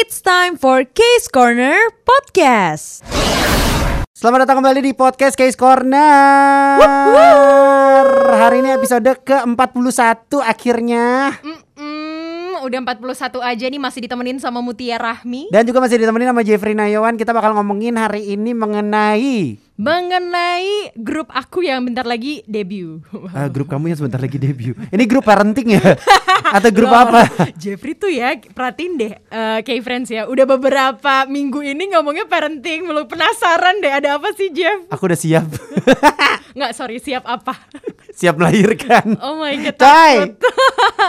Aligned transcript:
It's 0.00 0.24
time 0.24 0.56
for 0.56 0.80
Case 0.88 1.28
Corner 1.28 1.76
Podcast. 2.08 3.04
Selamat 4.16 4.48
datang 4.48 4.64
kembali 4.64 4.80
di 4.80 4.96
podcast 4.96 5.36
Case 5.36 5.52
Corner. 5.52 6.80
Hari 8.32 8.64
ini 8.64 8.80
episode 8.80 9.04
ke-41 9.20 10.40
akhirnya. 10.40 11.36
Mm-mm, 11.44 12.64
udah 12.64 12.80
41 12.80 13.44
aja 13.44 13.64
nih 13.68 13.76
masih 13.76 14.00
ditemenin 14.08 14.40
sama 14.40 14.64
Mutia 14.64 14.96
Rahmi 14.96 15.52
Dan 15.52 15.68
juga 15.68 15.84
masih 15.84 16.00
ditemenin 16.00 16.32
sama 16.32 16.48
Jeffrey 16.48 16.72
Nayawan. 16.72 17.20
Kita 17.20 17.36
bakal 17.36 17.52
ngomongin 17.60 18.00
hari 18.00 18.24
ini 18.32 18.56
mengenai 18.56 19.60
mengenai 19.80 20.92
grup 20.92 21.32
aku 21.32 21.64
yang 21.64 21.80
bentar 21.88 22.04
lagi 22.04 22.44
debut. 22.44 23.00
eh, 23.32 23.48
grup 23.54 23.72
kamu 23.72 23.88
yang 23.88 23.98
sebentar 24.04 24.20
lagi 24.20 24.36
debut. 24.36 24.76
Ini 24.92 25.04
grup 25.08 25.24
parenting 25.24 25.80
ya? 25.80 25.96
Atau 26.56 26.68
grup 26.68 26.92
Loh, 26.92 27.08
apa? 27.08 27.24
Jeffrey 27.60 27.96
tuh 27.96 28.12
ya 28.12 28.36
perhatiin 28.36 28.98
deh 28.98 29.12
eh 29.14 29.58
K-Friends 29.62 30.10
ya 30.10 30.26
Udah 30.26 30.50
beberapa 30.50 31.22
minggu 31.30 31.62
ini 31.62 31.94
ngomongnya 31.94 32.26
parenting 32.26 32.90
Belum 32.90 33.06
penasaran 33.06 33.78
deh 33.78 33.92
ada 33.92 34.18
apa 34.18 34.34
sih 34.34 34.50
Jeff 34.50 34.90
Aku 34.90 35.06
udah 35.06 35.14
siap. 35.14 35.46
Nggak 36.58 36.72
sorry 36.74 36.98
siap 36.98 37.22
apa 37.22 37.54
siap 38.10 38.36
melahirkan. 38.36 39.16
Oh 39.22 39.38
my 39.38 39.54
god 39.62 39.76
Coy. 39.78 40.14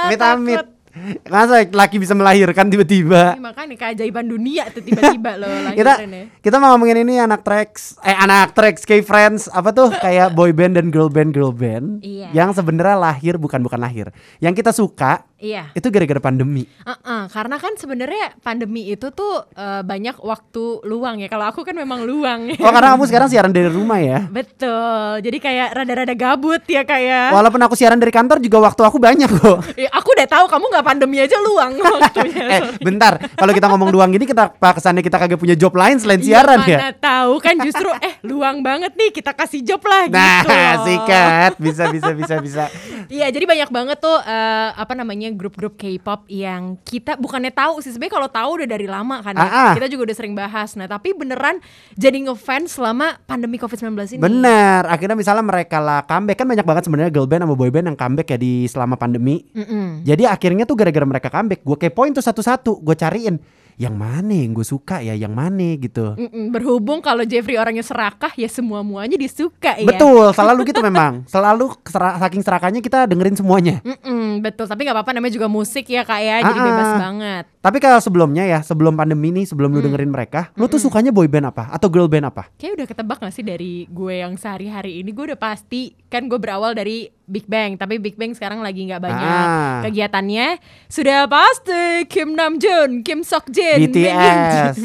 Amit-amit. 0.07 0.80
Masa 1.25 1.63
laki 1.63 1.97
bisa 1.97 2.11
melahirkan 2.11 2.67
tiba-tiba? 2.67 3.35
Ini 3.35 3.41
makanya 3.41 3.75
keajaiban 3.77 4.27
dunia 4.27 4.67
tuh 4.67 4.83
tiba-tiba 4.83 5.39
loh 5.39 5.47
kita 5.79 5.93
kita 6.39 6.55
mau 6.57 6.75
ngomongin 6.75 7.01
ini 7.01 7.17
anak 7.17 7.41
tracks 7.41 7.95
eh 8.01 8.13
anak 8.13 8.51
tracks 8.51 8.83
K 8.83 8.99
friends 8.99 9.47
apa 9.47 9.71
tuh 9.71 9.89
kayak 9.93 10.31
boy 10.31 10.51
band 10.51 10.75
dan 10.75 10.91
girl 10.91 11.07
band 11.07 11.31
girl 11.31 11.51
band 11.51 12.03
Iya. 12.03 12.29
yang 12.33 12.51
sebenarnya 12.51 12.95
lahir 12.95 13.35
bukan 13.35 13.61
bukan 13.61 13.77
lahir 13.77 14.11
yang 14.37 14.51
kita 14.51 14.69
suka 14.69 15.23
Iya 15.41 15.73
itu 15.73 15.87
gara-gara 15.89 16.21
pandemi 16.21 16.69
Uh-uh, 16.81 17.25
karena 17.27 17.57
kan 17.57 17.73
sebenarnya 17.73 18.37
pandemi 18.39 18.85
itu 18.87 19.09
tuh 19.09 19.41
eh, 19.51 19.81
banyak 19.81 20.17
waktu 20.17 20.63
luang 20.83 21.17
ya. 21.17 21.27
Kalau 21.27 21.45
aku 21.45 21.61
kan 21.61 21.73
memang 21.73 22.03
luang. 22.03 22.45
ya. 22.47 22.57
oh 22.57 22.69
karena 22.69 22.93
kamu 22.93 23.03
sekarang 23.05 23.27
siaran 23.27 23.49
dari 23.49 23.67
rumah 23.67 23.97
ya 23.97 24.29
Betul. 24.29 25.21
Jadi 25.21 25.37
kayak 25.37 25.67
rada-rada 25.73 26.13
gabut 26.13 26.61
ya 26.63 26.83
kayak. 26.83 27.33
walaupun 27.33 27.57
aku 27.59 27.73
siaran 27.73 27.97
dari 27.97 28.11
kantor 28.11 28.37
juga 28.37 28.61
waktu 28.61 28.81
aku 28.83 28.97
banyak 28.97 29.29
kok 29.31 29.59
Ya, 29.73 29.89
aku 29.89 30.13
udah 30.13 30.27
tahu 30.27 30.45
kamu 30.45 30.65
nggak 30.69 30.85
pandemi 30.85 31.17
aja 31.17 31.37
luang 31.39 31.73
waktunya. 31.97 32.43
eh 32.47 32.61
bentar 32.77 33.17
kalau 33.33 33.51
kita 33.51 33.65
ngomong 33.65 33.89
luang 33.89 34.09
gini 34.11 34.23
kita 34.23 34.53
kesannya 34.53 35.01
kita 35.01 35.17
kagak 35.17 35.37
punya 35.37 35.55
job 35.55 35.73
lain 35.73 35.97
selain 35.97 36.21
Iya, 36.21 36.27
siaran 36.37 36.59
mana 36.59 36.69
ya 36.69 36.77
tahu 36.93 37.33
kan 37.39 37.55
justru 37.57 37.89
eh 37.97 38.13
luang 38.21 38.61
banget 38.61 38.93
nih 38.93 39.09
kita 39.09 39.33
kasih 39.33 39.65
job 39.65 39.81
lah 39.81 40.05
nah 40.05 40.41
gitu. 40.43 40.53
loh. 40.53 40.83
sikat 40.85 41.51
bisa 41.57 41.83
bisa 41.89 42.11
bisa 42.13 42.35
bisa 42.37 42.63
Iya, 43.07 43.27
jadi 43.27 43.43
banyak 43.43 43.69
banget 43.69 43.97
tuh 43.97 44.17
eh, 44.21 44.69
apa 44.71 44.93
namanya 44.93 45.30
grup-grup 45.35 45.79
K-pop 45.79 46.27
yang 46.27 46.79
kita 46.81 47.19
bukannya 47.19 47.51
tahu 47.51 47.79
sih 47.83 47.91
sebenarnya 47.91 48.15
kalau 48.17 48.29
tahu 48.31 48.49
udah 48.61 48.69
dari 48.69 48.87
lama 48.87 49.19
kan 49.19 49.33
ya. 49.35 49.43
Ah, 49.43 49.51
ah. 49.51 49.73
Kita 49.75 49.87
juga 49.91 50.11
udah 50.11 50.15
sering 50.17 50.33
bahas. 50.35 50.75
Nah, 50.75 50.87
tapi 50.87 51.11
beneran 51.15 51.59
jadi 51.95 52.17
ngefans 52.27 52.79
selama 52.79 53.19
pandemi 53.27 53.59
Covid-19 53.59 54.17
ini. 54.17 54.21
Bener, 54.21 54.87
akhirnya 54.87 55.15
misalnya 55.15 55.43
mereka 55.45 55.77
lah 55.79 56.03
comeback 56.05 56.37
kan 56.41 56.47
banyak 56.47 56.65
banget 56.65 56.83
sebenarnya 56.87 57.11
girl 57.11 57.27
band 57.27 57.43
sama 57.45 57.55
boy 57.55 57.71
band 57.71 57.85
yang 57.93 57.97
comeback 57.97 58.27
ya 58.33 58.37
di 58.39 58.65
selama 58.67 58.95
pandemi. 58.95 59.43
Mm-mm. 59.55 60.07
Jadi 60.07 60.23
akhirnya 60.27 60.63
tuh 60.63 60.75
gara-gara 60.75 61.05
mereka 61.07 61.27
comeback, 61.31 61.61
gue 61.63 61.77
kepoin 61.77 62.11
tuh 62.11 62.23
satu-satu, 62.23 62.81
gue 62.81 62.95
cariin 62.97 63.37
yang 63.81 63.97
mana 63.97 64.29
yang 64.29 64.53
gue 64.53 64.61
suka 64.61 65.01
ya, 65.01 65.17
yang 65.17 65.33
mana 65.33 65.73
gitu. 65.81 66.13
Mm-mm, 66.13 66.53
berhubung 66.53 67.01
kalau 67.01 67.25
Jeffrey 67.25 67.57
orangnya 67.57 67.81
serakah 67.81 68.29
ya 68.37 68.45
semua 68.45 68.85
muanya 68.85 69.17
disuka 69.17 69.73
ya. 69.73 69.89
Betul, 69.89 70.29
selalu 70.37 70.69
gitu 70.69 70.85
memang. 70.85 71.25
Selalu 71.25 71.73
sera- 71.89 72.21
saking 72.21 72.45
serakahnya 72.45 72.85
kita 72.85 73.09
dengerin 73.09 73.33
semuanya. 73.33 73.81
Mm-mm, 73.81 74.45
betul. 74.45 74.69
Tapi 74.69 74.85
nggak 74.85 74.93
apa-apa 75.01 75.17
namanya 75.17 75.33
juga 75.33 75.49
musik 75.49 75.89
ya 75.89 76.05
kak 76.05 76.21
ya. 76.21 76.45
Jadi 76.45 76.59
bebas 76.61 76.91
banget. 77.01 77.43
Tapi 77.61 77.77
kalau 77.81 77.97
sebelumnya 77.97 78.45
ya, 78.45 78.59
sebelum 78.61 78.93
pandemi 78.93 79.33
nih, 79.33 79.49
sebelum 79.49 79.73
lu 79.73 79.81
dengerin 79.81 80.13
mereka, 80.13 80.53
lu 80.53 80.69
tuh 80.69 80.77
sukanya 80.77 81.09
boy 81.09 81.25
band 81.25 81.49
apa 81.49 81.73
atau 81.73 81.89
girl 81.89 82.05
band 82.05 82.29
apa? 82.29 82.53
Kayak 82.61 82.77
udah 82.77 82.87
ketebak 82.93 83.17
gak 83.17 83.33
sih 83.33 83.45
dari 83.45 83.89
gue 83.89 84.13
yang 84.21 84.37
sehari-hari 84.37 85.01
ini 85.01 85.09
gue 85.09 85.33
udah 85.33 85.39
pasti 85.41 85.97
kan 86.09 86.29
gue 86.29 86.37
berawal 86.37 86.77
dari 86.77 87.09
Big 87.23 87.45
Bang 87.45 87.75
tapi 87.75 87.95
Big 87.95 88.13
Bang 88.13 88.31
sekarang 88.31 88.59
lagi 88.59 88.83
nggak 88.83 88.99
banyak 88.99 89.23
Ah. 89.23 89.79
kegiatannya 89.81 90.59
sudah 90.85 91.25
pasti 91.25 91.81
Kim 92.05 92.33
Namjoon, 92.33 93.01
Kim 93.01 93.21
Seokjin, 93.21 93.79
BTS. 93.81 94.75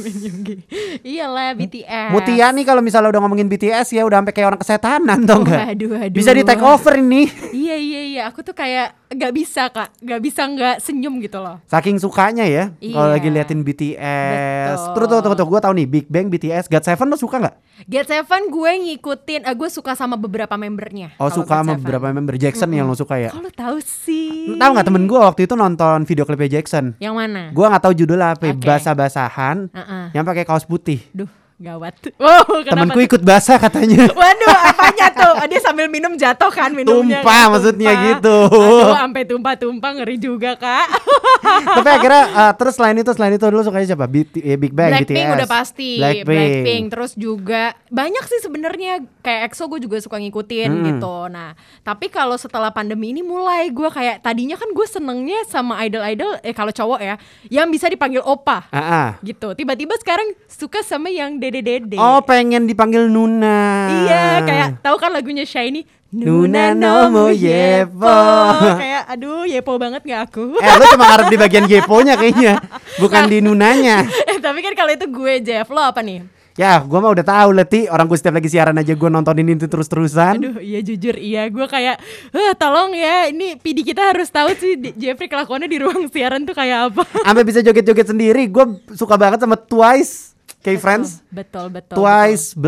iyalah 1.10 1.52
BTS. 1.52 2.10
Mutia 2.10 2.50
nih 2.50 2.64
kalau 2.64 2.80
misalnya 2.80 3.10
udah 3.10 3.20
ngomongin 3.20 3.46
BTS 3.46 3.92
ya 3.92 4.02
udah 4.02 4.20
sampai 4.20 4.32
kayak 4.32 4.48
orang 4.48 4.60
kesetanan 4.60 5.18
tau 5.24 5.42
nggak? 5.42 5.60
Waduh, 5.66 5.88
waduh. 5.92 6.14
Bisa 6.14 6.30
di 6.30 6.42
take 6.42 6.62
over 6.62 6.94
ini. 6.94 7.26
Iya 7.50 7.76
iya 7.76 7.95
iya, 8.16 8.24
aku 8.24 8.40
tuh 8.40 8.50
kayak 8.50 8.96
nggak 9.06 9.32
bisa 9.32 9.68
kak, 9.68 9.92
nggak 9.98 10.20
bisa 10.20 10.42
nggak 10.42 10.76
senyum 10.80 11.20
gitu 11.20 11.36
loh. 11.36 11.60
Saking 11.64 12.00
sukanya 12.00 12.42
ya 12.42 12.72
kalau 12.72 13.06
Iya. 13.06 13.14
lagi 13.14 13.28
liatin 13.28 13.60
BTS. 13.60 14.78
Betul. 14.80 14.94
Terus 14.96 15.06
tuh, 15.06 15.20
tuh, 15.22 15.34
tuh, 15.36 15.46
gue 15.46 15.60
tahu 15.60 15.72
nih 15.74 15.86
Big 15.86 16.06
Bang, 16.06 16.26
BTS, 16.26 16.66
God 16.66 16.80
Seven 16.82 17.06
lo 17.06 17.14
suka 17.14 17.36
nggak? 17.38 17.54
Get 17.84 18.06
Seven 18.06 18.48
gue 18.48 18.70
ngikutin, 18.82 19.40
eh, 19.44 19.54
gue 19.54 19.68
suka 19.68 19.92
sama 19.92 20.16
beberapa 20.16 20.56
membernya. 20.56 21.12
Oh 21.16 21.28
kalau 21.28 21.36
suka 21.36 21.52
God 21.52 21.58
sama 21.58 21.70
Seven. 21.70 21.82
beberapa 21.82 22.06
member 22.10 22.34
Jackson 22.34 22.68
yang 22.72 22.86
lo 22.86 22.96
suka 22.96 23.14
ya? 23.16 23.30
Kalau 23.30 23.52
tahu 23.52 23.76
sih. 23.78 24.56
Tahu 24.56 24.70
nggak 24.72 24.86
temen 24.86 25.04
gue 25.04 25.18
waktu 25.18 25.40
itu 25.44 25.54
nonton 25.54 25.98
video 26.02 26.24
klipnya 26.24 26.58
Jackson? 26.58 26.96
Yang 26.96 27.14
mana? 27.14 27.42
Gue 27.52 27.66
nggak 27.68 27.82
tahu 27.82 27.94
judulnya 27.94 28.32
apa, 28.32 28.48
Oke. 28.48 28.64
basah-basahan, 28.64 29.68
Heeh. 29.70 30.04
yang 30.12 30.24
pakai 30.24 30.42
kaos 30.42 30.64
putih. 30.64 31.04
Duh, 31.12 31.28
gawat. 31.58 31.94
Wow, 32.16 32.42
tuh? 32.64 33.00
ikut 33.02 33.22
basah 33.22 33.56
katanya. 33.56 34.08
Waduh, 34.18 34.56
apanya 34.66 35.08
tuh? 35.10 35.32
Ah, 35.36 35.46
Dia 35.46 35.60
sambil 35.60 35.86
minum 35.86 36.14
jatuh 36.14 36.48
kan 36.48 36.70
minumnya. 36.70 37.20
Tumpah 37.20 37.36
kan, 37.38 37.52
maksudnya 37.52 37.90
tumpah. 37.90 38.06
gitu. 38.08 38.38
Aduh, 38.46 38.92
sampai 38.92 39.22
tumpah-tumpah 39.24 39.90
ngeri 39.96 40.16
juga, 40.16 40.50
Kak. 40.54 40.86
Tapi 41.76 41.88
akhirnya 41.88 42.22
uh, 42.30 42.52
terus 42.54 42.74
selain 42.74 42.96
itu 42.96 43.10
selain 43.12 43.32
itu 43.32 43.44
dulu 43.44 43.62
sukanya 43.62 43.86
siapa? 43.86 44.06
BT, 44.06 44.34
eh, 44.38 44.56
Big 44.56 44.72
Bang, 44.72 44.90
Blackpink 44.90 45.16
BTS. 45.22 45.36
udah 45.36 45.48
pasti, 45.48 45.90
Blackpink. 45.96 46.84
terus 46.88 47.12
juga 47.14 47.62
banyak 47.88 48.24
sih 48.26 48.40
sebenarnya 48.40 48.92
kayak 49.20 49.50
EXO 49.50 49.68
gue 49.68 49.80
juga 49.82 49.96
suka 49.98 50.16
ngikutin 50.16 50.68
Hmm. 50.68 50.84
gitu. 50.88 51.16
Nah, 51.28 51.54
tapi 51.80 52.08
kalau 52.08 52.34
setelah 52.34 52.70
pandemi 52.70 53.10
ini 53.10 53.22
mulai 53.22 53.68
gue 53.68 53.88
kayak 53.88 54.20
tadinya 54.20 54.54
kan 54.54 54.68
gue 54.68 54.86
senengnya 54.86 55.46
sama 55.46 55.78
idol-idol 55.80 56.40
eh 56.40 56.52
kalau 56.52 56.70
cowok 56.70 57.00
ya 57.00 57.14
yang 57.48 57.68
bisa 57.68 57.86
dipanggil 57.86 58.20
opa 58.20 58.66
Ah, 58.68 58.78
ah. 58.78 59.08
gitu. 59.20 59.52
Tiba-tiba 59.52 59.94
sekarang 59.96 60.34
suka 60.46 60.80
sama 60.80 61.08
yang 61.08 61.38
dede-dede. 61.48 61.96
Oh 61.96 62.20
pengen 62.22 62.66
dipanggil 62.66 63.06
Nuna. 63.06 63.88
Iya, 64.06 64.24
kayak 64.42 64.68
tahu 64.82 64.96
kan 64.98 65.14
lagunya 65.14 65.46
Shiny? 65.46 65.86
Nuna 66.16 66.70
no 66.70 67.10
mo 67.10 67.26
yepo. 67.34 68.08
kayak 68.80 69.10
aduh 69.10 69.42
yepo 69.42 69.74
banget 69.74 70.06
gak 70.06 70.30
aku? 70.30 70.54
Eh 70.62 70.70
lu 70.78 70.84
cuma 70.94 71.10
ngarep 71.10 71.26
di 71.28 71.36
bagian 71.36 71.66
Geponya 71.66 72.14
kayaknya 72.14 72.62
Bukan 73.02 73.26
di 73.26 73.42
Nunanya. 73.42 74.06
Eh, 74.30 74.38
tapi 74.38 74.62
kan 74.62 74.72
kalau 74.78 74.94
itu 74.94 75.06
gue 75.10 75.34
Jeff 75.42 75.66
lo 75.68 75.82
apa 75.82 76.00
nih? 76.00 76.22
Ya 76.56 76.80
gua 76.80 77.04
mah 77.04 77.12
udah 77.12 77.26
tahu 77.26 77.52
Leti 77.52 77.84
Orang 77.84 78.08
gue 78.08 78.16
setiap 78.16 78.40
lagi 78.40 78.48
siaran 78.48 78.80
aja 78.80 78.96
gue 78.96 79.10
nontonin 79.12 79.44
itu 79.44 79.68
terus-terusan. 79.68 80.40
Aduh 80.40 80.56
iya 80.62 80.80
jujur 80.80 81.18
iya. 81.18 81.50
Gue 81.52 81.66
kayak 81.68 82.00
eh 82.32 82.54
tolong 82.56 82.94
ya 82.94 83.28
ini 83.28 83.58
PD 83.58 83.82
kita 83.82 84.14
harus 84.14 84.30
tahu 84.32 84.54
sih 84.56 84.78
Jeffrey 84.96 85.28
kelakuannya 85.28 85.68
di 85.68 85.78
ruang 85.82 86.08
siaran 86.08 86.46
tuh 86.48 86.54
kayak 86.54 86.94
apa. 86.94 87.02
Sampai 87.26 87.44
bisa 87.44 87.60
joget-joget 87.60 88.08
sendiri. 88.08 88.46
Gue 88.48 88.78
suka 88.94 89.18
banget 89.18 89.42
sama 89.42 89.58
Twice 89.58 90.35
K-Friends 90.66 91.22
Betul 91.30 91.70
betul 91.70 91.94
Twice, 91.94 92.58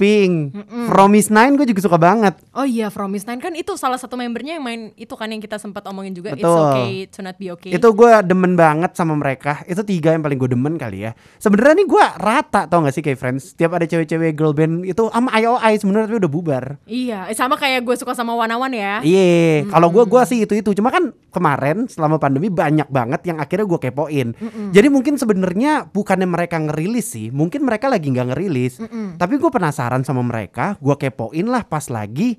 Blackpink 0.00 0.56
Promise 0.88 1.28
Nine 1.28 1.52
gue 1.60 1.66
juga 1.68 1.80
suka 1.84 1.98
banget. 2.00 2.34
Oh 2.56 2.64
iya 2.64 2.88
Promise 2.88 3.28
Nine 3.28 3.40
kan 3.40 3.52
itu 3.52 3.76
salah 3.76 4.00
satu 4.00 4.16
membernya 4.16 4.56
yang 4.56 4.64
main 4.64 4.80
itu 4.96 5.12
kan 5.12 5.28
yang 5.28 5.38
kita 5.38 5.60
sempat 5.60 5.84
omongin 5.86 6.16
juga 6.16 6.32
It's 6.32 6.40
Betul. 6.40 6.56
okay 6.56 6.92
to 7.12 7.20
not 7.20 7.36
be 7.36 7.52
okay. 7.52 7.76
Itu 7.76 7.92
gue 7.92 8.10
demen 8.24 8.56
banget 8.56 8.96
sama 8.96 9.12
mereka. 9.14 9.60
Itu 9.68 9.84
tiga 9.84 10.16
yang 10.16 10.24
paling 10.24 10.40
gue 10.40 10.50
demen 10.56 10.80
kali 10.80 11.04
ya. 11.06 11.12
Sebenarnya 11.36 11.84
nih 11.84 11.86
gue 11.86 12.04
rata 12.16 12.64
tau 12.66 12.80
gak 12.82 12.94
sih 12.96 13.04
K-Friends 13.04 13.54
Tiap 13.60 13.76
ada 13.76 13.84
cewek-cewek 13.84 14.32
girl 14.32 14.56
band 14.56 14.88
itu 14.88 15.12
Sama 15.12 15.30
IOI 15.36 15.72
sebenarnya 15.76 16.06
tapi 16.08 16.18
udah 16.24 16.32
bubar. 16.32 16.64
Iya 16.88 17.28
eh, 17.28 17.36
sama 17.36 17.60
kayak 17.60 17.84
gue 17.84 17.96
suka 18.00 18.16
sama 18.16 18.32
Wanawan 18.32 18.72
ya. 18.72 19.04
Iya, 19.04 19.68
kalau 19.68 19.92
gue 19.92 20.04
gua 20.08 20.24
sih 20.24 20.48
itu 20.48 20.56
itu. 20.56 20.70
Cuma 20.72 20.88
kan 20.88 21.12
kemarin 21.34 21.86
selama 21.90 22.16
pandemi 22.16 22.48
banyak 22.48 22.88
banget 22.88 23.20
yang 23.28 23.36
akhirnya 23.36 23.66
gue 23.68 23.80
kepoin. 23.80 24.28
Jadi 24.72 24.88
mungkin 24.88 25.20
sebenarnya 25.20 25.88
bukannya 25.90 26.28
mereka 26.28 26.56
ngerilis 26.56 27.06
sih, 27.16 27.28
mungkin 27.34 27.66
mereka 27.66 27.90
lagi 27.90 28.08
nggak 28.08 28.32
ngerilis. 28.32 28.80
Tapi 29.18 29.34
gue 29.36 29.50
penasaran 29.50 29.89
sama 30.06 30.22
mereka, 30.22 30.78
gue 30.78 30.94
kepoin 30.94 31.46
lah 31.50 31.66
pas 31.66 31.90
lagi 31.90 32.38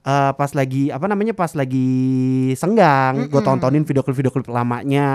eh, 0.00 0.32
pas 0.32 0.50
lagi 0.50 0.88
apa 0.88 1.06
namanya 1.06 1.32
pas 1.32 1.52
lagi 1.52 1.88
senggang, 2.54 3.28
gue 3.28 3.40
tontonin 3.40 3.84
video 3.84 4.00
klip 4.00 4.16
video 4.16 4.32
klip 4.32 4.48
lamanya 4.48 5.08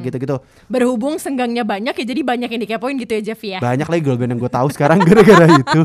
gitu-gitu. 0.00 0.42
Berhubung 0.66 1.16
senggangnya 1.16 1.62
banyak 1.62 1.94
ya 1.94 2.04
jadi 2.04 2.20
banyak 2.20 2.48
yang 2.50 2.62
dikepoin 2.62 2.96
gitu 2.96 3.12
ya 3.14 3.32
Jeff 3.32 3.40
ya 3.40 3.58
Banyak 3.58 3.86
lagi 3.86 4.02
girl 4.02 4.18
band 4.18 4.34
yang 4.34 4.40
gue 4.40 4.52
tahu 4.52 4.68
sekarang 4.70 4.98
gara-gara 5.06 5.46
itu. 5.48 5.80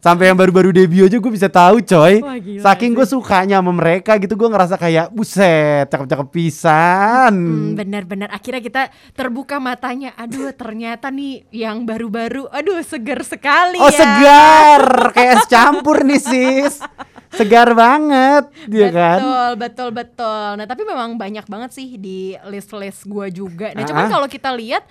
Sampai 0.00 0.32
yang 0.32 0.38
baru-baru 0.38 0.72
debut 0.72 1.06
aja 1.06 1.16
gue 1.16 1.32
bisa 1.32 1.48
tahu 1.48 1.80
coy. 1.82 2.14
Wah, 2.20 2.38
gila 2.38 2.62
Saking 2.62 2.92
gue 2.92 3.06
sukanya 3.06 3.56
sama 3.60 3.72
mereka 3.72 4.16
gitu 4.16 4.34
gue 4.34 4.48
ngerasa 4.48 4.74
kayak 4.76 5.12
buset 5.12 5.86
cakep-cakep 5.88 6.28
pisan. 6.32 7.34
Hmm, 7.34 7.74
benar-benar 7.76 8.32
akhirnya 8.32 8.62
kita 8.62 8.82
terbuka 9.12 9.60
matanya. 9.60 10.16
Aduh, 10.16 10.50
ternyata 10.52 11.12
nih 11.12 11.44
yang 11.52 11.84
baru-baru, 11.84 12.48
aduh 12.48 12.80
seger 12.82 13.20
sekali 13.22 13.78
Oh 13.78 13.90
ya. 13.90 13.98
segar 13.98 14.82
kayak 15.12 15.32
es 15.38 15.44
campur 15.46 16.02
nih 16.02 16.20
sis. 16.20 16.74
Segar 17.32 17.72
banget 17.72 18.44
dia 18.68 18.88
kan. 18.88 19.18
Betul, 19.18 19.50
betul, 19.56 19.88
betul. 19.90 20.48
Nah, 20.56 20.66
tapi 20.68 20.82
memang 20.84 21.16
banyak 21.16 21.48
banget 21.48 21.70
sih 21.72 21.96
di 21.96 22.36
list-list 22.46 23.08
gua 23.08 23.26
juga. 23.26 23.72
Nah, 23.72 23.82
cuman 23.82 24.04
Ah. 24.06 24.12
kalau 24.12 24.28
kita 24.28 24.52
lihat 24.52 24.84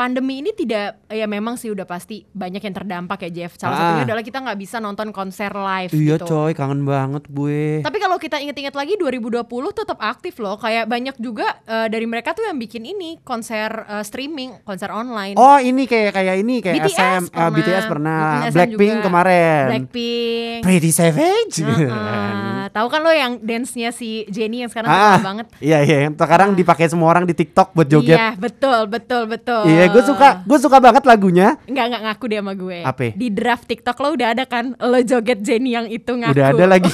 pandemi 0.00 0.40
ini 0.40 0.56
tidak 0.56 1.04
ya 1.12 1.28
memang 1.28 1.60
sih 1.60 1.68
udah 1.68 1.84
pasti 1.84 2.24
banyak 2.24 2.64
yang 2.64 2.72
terdampak 2.72 3.28
ya 3.28 3.44
Jeff. 3.44 3.60
Salah 3.60 3.76
Ah. 3.76 3.80
satunya 3.84 4.04
adalah 4.08 4.24
kita 4.24 4.40
nggak 4.40 4.56
bisa 4.56 4.80
nonton 4.80 5.12
konser 5.12 5.52
live 5.52 5.92
Iya 5.92 6.16
gitu. 6.16 6.24
coy, 6.24 6.56
kangen 6.56 6.88
banget 6.88 7.28
gue. 7.28 7.84
Tapi 7.84 7.98
kalau 8.00 8.16
kita 8.16 8.40
inget-inget 8.40 8.72
lagi 8.72 8.96
2020 8.96 9.44
tetap 9.76 10.00
aktif 10.00 10.40
loh. 10.40 10.56
Kayak 10.56 10.88
banyak 10.88 11.20
juga 11.20 11.60
eh, 11.68 11.92
dari 11.92 12.08
mereka 12.08 12.32
tuh 12.32 12.48
yang 12.48 12.56
bikin 12.56 12.88
ini 12.88 13.20
konser 13.20 13.68
eh, 13.84 14.00
streaming, 14.00 14.64
konser 14.64 14.88
online. 14.88 15.36
Oh 15.36 15.60
ini 15.60 15.84
kayak 15.84 16.16
kayak 16.16 16.36
ini 16.40 16.64
kayak 16.64 16.80
BTS 16.80 16.96
SM, 16.96 17.20
eh, 17.20 17.28
pernah. 17.28 17.50
BTS 17.52 17.84
pernah, 17.84 18.20
Blackpink 18.48 18.96
kemarin, 19.04 19.64
Blackpink. 19.68 20.60
Pretty 20.64 20.90
Savage. 20.90 21.60
Heeh. 21.60 22.56
Tahu 22.70 22.86
kan 22.86 23.00
lo 23.02 23.10
yang 23.10 23.42
dance-nya 23.42 23.90
si 23.90 24.22
Jennie 24.30 24.62
yang 24.62 24.70
sekarang 24.70 24.90
ah, 24.90 25.18
banget. 25.18 25.46
iya 25.58 25.82
iya, 25.82 26.06
yang 26.06 26.14
sekarang 26.14 26.54
dipakai 26.54 26.86
semua 26.86 27.10
orang 27.10 27.26
di 27.26 27.34
TikTok 27.34 27.74
buat 27.74 27.90
joget. 27.90 28.14
Iya, 28.14 28.38
betul, 28.38 28.86
betul, 28.86 29.26
betul. 29.26 29.66
Iya, 29.66 29.90
gue 29.90 30.02
suka, 30.06 30.46
gue 30.46 30.58
suka 30.62 30.78
banget 30.78 31.02
lagunya. 31.02 31.58
Enggak, 31.66 31.84
enggak 31.90 32.02
ngaku 32.06 32.24
dia 32.30 32.40
sama 32.40 32.52
gue. 32.54 32.78
Apa? 32.86 33.10
Di 33.18 33.28
draft 33.34 33.66
TikTok 33.66 33.96
lo 33.98 34.08
udah 34.14 34.28
ada 34.38 34.44
kan 34.46 34.78
lo 34.78 34.98
joget 35.02 35.42
Jennie 35.42 35.74
yang 35.74 35.90
itu 35.90 36.14
ngaku. 36.14 36.30
Udah 36.30 36.46
ada 36.54 36.64
lagi. 36.70 36.90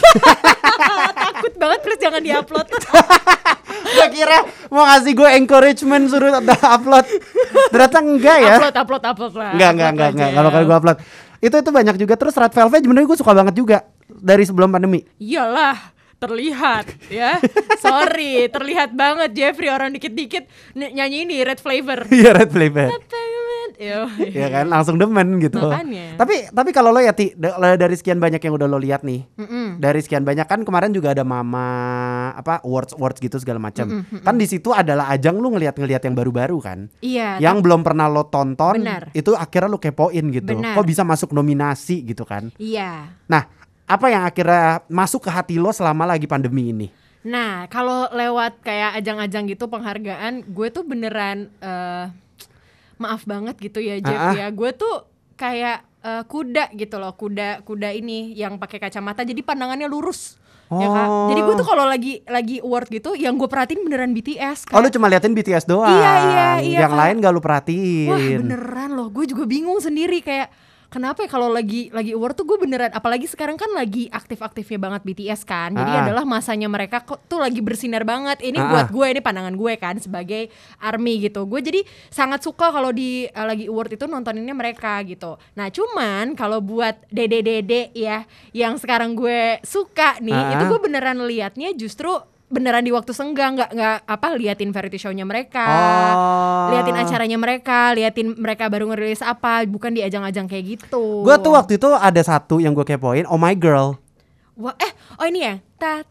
Takut 1.27 1.53
banget 1.61 1.81
please 1.85 2.01
jangan 2.01 2.21
diupload. 2.25 2.67
gue 3.97 4.09
kira 4.13 4.39
mau 4.73 4.89
ngasih 4.89 5.13
gue 5.13 5.29
encouragement 5.37 6.05
suruh 6.09 6.33
upload. 6.41 7.07
Ternyata 7.69 7.99
enggak 8.01 8.37
ya. 8.41 8.57
upload, 8.57 8.77
upload, 8.81 9.03
upload 9.05 9.33
lah. 9.37 9.53
Enggak, 9.53 9.71
enggak, 9.77 9.91
enggak, 9.93 10.11
enggak. 10.17 10.31
Kalau 10.33 10.49
kalau 10.49 10.65
gue 10.65 10.79
upload. 10.81 10.99
Itu 11.37 11.57
itu 11.61 11.71
banyak 11.71 11.97
juga 12.01 12.15
terus 12.17 12.33
Red 12.33 12.53
Velvet 12.57 12.81
sebenarnya 12.81 13.07
gue 13.13 13.19
suka 13.21 13.33
banget 13.37 13.55
juga 13.61 13.85
dari 14.09 14.43
sebelum 14.43 14.71
pandemi. 14.71 15.03
Iyalah 15.17 15.97
terlihat 16.17 17.13
ya 17.13 17.37
sorry 17.85 18.49
terlihat 18.49 18.97
banget 18.97 19.37
Jeffrey 19.37 19.69
orang 19.69 19.93
dikit-dikit 19.93 20.49
ny- 20.73 20.97
nyanyi 20.97 21.23
ini 21.29 21.45
red 21.45 21.61
flavor 21.61 22.09
Iya 22.09 22.33
Red. 22.33 22.51
Yo, 23.77 24.09
Iya 24.17 24.49
kan 24.49 24.73
langsung 24.73 24.97
demen 24.97 25.37
gitu. 25.37 25.61
Makanya. 25.61 26.17
Tapi 26.17 26.49
tapi 26.49 26.71
kalau 26.73 26.97
lo 26.97 27.01
ya 27.03 27.13
Ti, 27.13 27.37
da- 27.37 27.77
dari 27.77 27.93
sekian 27.93 28.17
banyak 28.17 28.41
yang 28.41 28.57
udah 28.57 28.65
lo 28.65 28.81
lihat 28.81 29.05
nih. 29.05 29.29
Mm-mm. 29.37 29.77
Dari 29.77 30.01
sekian 30.01 30.25
banyak 30.25 30.49
kan 30.49 30.65
kemarin 30.65 30.97
juga 30.97 31.13
ada 31.13 31.29
mama 31.29 31.67
apa 32.33 32.65
awards 32.65 32.97
awards 32.97 33.21
gitu 33.21 33.37
segala 33.37 33.61
macam. 33.61 34.01
Kan 34.25 34.41
di 34.41 34.49
situ 34.49 34.73
adalah 34.73 35.13
ajang 35.13 35.37
lu 35.37 35.53
ngelihat-ngelihat 35.53 36.09
yang 36.09 36.17
baru-baru 36.17 36.57
kan. 36.57 36.79
iya 37.05 37.37
yang 37.37 37.61
belum 37.61 37.85
pernah 37.85 38.09
lo 38.09 38.25
tonton 38.25 38.81
Benar. 38.81 39.13
itu 39.13 39.37
akhirnya 39.37 39.69
lo 39.69 39.77
kepoin 39.77 40.25
gitu. 40.33 40.57
Benar. 40.57 40.73
Kok 40.73 40.87
bisa 40.89 41.05
masuk 41.05 41.37
nominasi 41.37 42.01
gitu 42.01 42.25
kan. 42.25 42.49
iya 42.57 43.13
Nah, 43.29 43.45
apa 43.87 44.07
yang 44.07 44.23
akhirnya 44.23 44.83
masuk 44.87 45.23
ke 45.23 45.31
hati 45.31 45.57
lo 45.57 45.71
selama 45.71 46.05
lagi 46.05 46.27
pandemi 46.27 46.71
ini? 46.71 46.89
Nah, 47.23 47.67
kalau 47.67 48.07
lewat 48.11 48.63
kayak 48.63 48.99
ajang-ajang 48.99 49.47
gitu 49.49 49.67
penghargaan, 49.67 50.43
gue 50.45 50.69
tuh 50.69 50.83
beneran 50.83 51.51
eh, 51.59 52.07
maaf 52.97 53.23
banget 53.23 53.59
gitu 53.59 53.79
ya 53.79 53.99
Jeff 53.99 54.15
Ah, 54.17 54.31
ah. 54.31 54.35
ya. 54.35 54.47
Gue 54.51 54.71
tuh 54.71 55.07
kayak 55.35 55.83
eh, 56.03 56.23
kuda 56.23 56.71
gitu 56.73 56.97
loh, 56.97 57.15
kuda 57.15 57.63
kuda 57.63 57.91
ini 57.91 58.31
yang 58.33 58.59
pakai 58.59 58.79
kacamata 58.79 59.23
jadi 59.23 59.43
pandangannya 59.43 59.87
lurus. 59.87 60.39
Ya 60.67 60.87
kan? 60.87 61.07
Oh. 61.07 61.31
Jadi 61.31 61.41
gue 61.43 61.55
tuh 61.55 61.67
kalau 61.67 61.87
lagi 61.87 62.27
lagi 62.27 62.59
award 62.59 62.91
gitu, 62.91 63.15
yang 63.15 63.35
gue 63.35 63.47
perhatiin 63.47 63.87
beneran 63.87 64.11
BTS. 64.11 64.67
Oh 64.71 64.79
lu 64.79 64.85
kayak, 64.85 64.95
cuma 64.95 65.07
liatin 65.07 65.31
BTS 65.31 65.63
doang. 65.63 65.87
Iya, 65.89 66.13
iya, 66.27 66.49
iya, 66.59 66.79
Yang 66.83 66.91
Kak. 66.91 66.99
lain 66.99 67.15
gak 67.19 67.31
lu 67.31 67.39
Wah 67.39 67.45
perhatiin. 67.45 68.39
beneran 68.43 68.91
loh, 68.95 69.07
gue 69.11 69.25
juga 69.27 69.47
bingung 69.47 69.79
sendiri 69.79 70.19
kayak 70.19 70.51
kenapa 70.97 71.21
ya 71.21 71.29
kalau 71.29 71.53
lagi 71.53 71.93
lagi 71.93 72.17
award 72.17 72.41
tuh 72.41 72.49
gue 72.49 72.57
beneran 72.57 72.89
apalagi 72.89 73.29
sekarang 73.29 73.61
kan 73.61 73.69
lagi 73.77 74.09
aktif-aktifnya 74.09 74.81
banget 74.81 75.05
BTS 75.05 75.45
kan. 75.45 75.77
Jadi 75.77 75.93
Ah. 75.93 76.09
adalah 76.09 76.25
masanya 76.25 76.73
mereka 76.73 77.05
kok 77.05 77.21
tuh 77.29 77.37
lagi 77.37 77.61
bersinar 77.61 78.09
banget. 78.09 78.41
Ini 78.41 78.57
Ah. 78.57 78.73
buat 78.73 78.89
gue 78.89 79.07
ini 79.13 79.21
pandangan 79.21 79.53
gue 79.53 79.73
kan 79.77 80.01
sebagai 80.01 80.49
army 80.81 81.29
gitu. 81.29 81.45
Gue 81.45 81.61
jadi 81.61 81.85
sangat 82.09 82.41
suka 82.41 82.73
kalau 82.73 82.97
di 82.97 83.29
uh, 83.29 83.45
lagi 83.45 83.69
award 83.69 84.01
itu 84.01 84.09
nontoninnya 84.09 84.57
mereka 84.57 85.05
gitu. 85.05 85.37
Nah, 85.53 85.69
cuman 85.69 86.33
kalau 86.33 86.65
buat 86.65 86.97
dede-dede 87.13 87.93
ya 87.93 88.25
yang 88.57 88.81
sekarang 88.81 89.13
gue 89.13 89.61
suka 89.61 90.17
nih, 90.25 90.33
Ah. 90.33 90.53
itu 90.57 90.65
gue 90.65 90.81
beneran 90.81 91.21
liatnya 91.21 91.77
justru 91.77 92.17
beneran 92.47 92.87
di 92.87 92.95
waktu 92.95 93.11
senggang 93.11 93.59
nggak 93.59 93.71
nggak 93.75 93.97
apa 94.07 94.27
liatin 94.39 94.71
variety 94.71 95.03
show-nya 95.03 95.27
mereka 95.27 95.67
Oh. 95.67 96.71
liatin 96.73 96.95
acaranya 96.95 97.39
mereka, 97.39 97.91
liatin 97.95 98.35
mereka 98.39 98.71
baru 98.71 98.91
ngerilis 98.91 99.23
apa, 99.23 99.67
bukan 99.67 99.95
di 99.95 100.03
ajang-ajang 100.03 100.47
kayak 100.47 100.65
gitu. 100.79 101.23
Gue 101.23 101.37
tuh 101.39 101.53
waktu 101.55 101.79
itu 101.79 101.91
ada 101.93 102.23
satu 102.23 102.59
yang 102.59 102.75
gue 102.75 102.87
kepoin, 102.87 103.27
Oh 103.27 103.39
My 103.39 103.55
Girl. 103.55 103.99
Wah, 104.57 104.75
eh, 104.81 104.93
oh 105.21 105.27
ini 105.29 105.45
ya. 105.45 105.55
Ta 105.77 106.03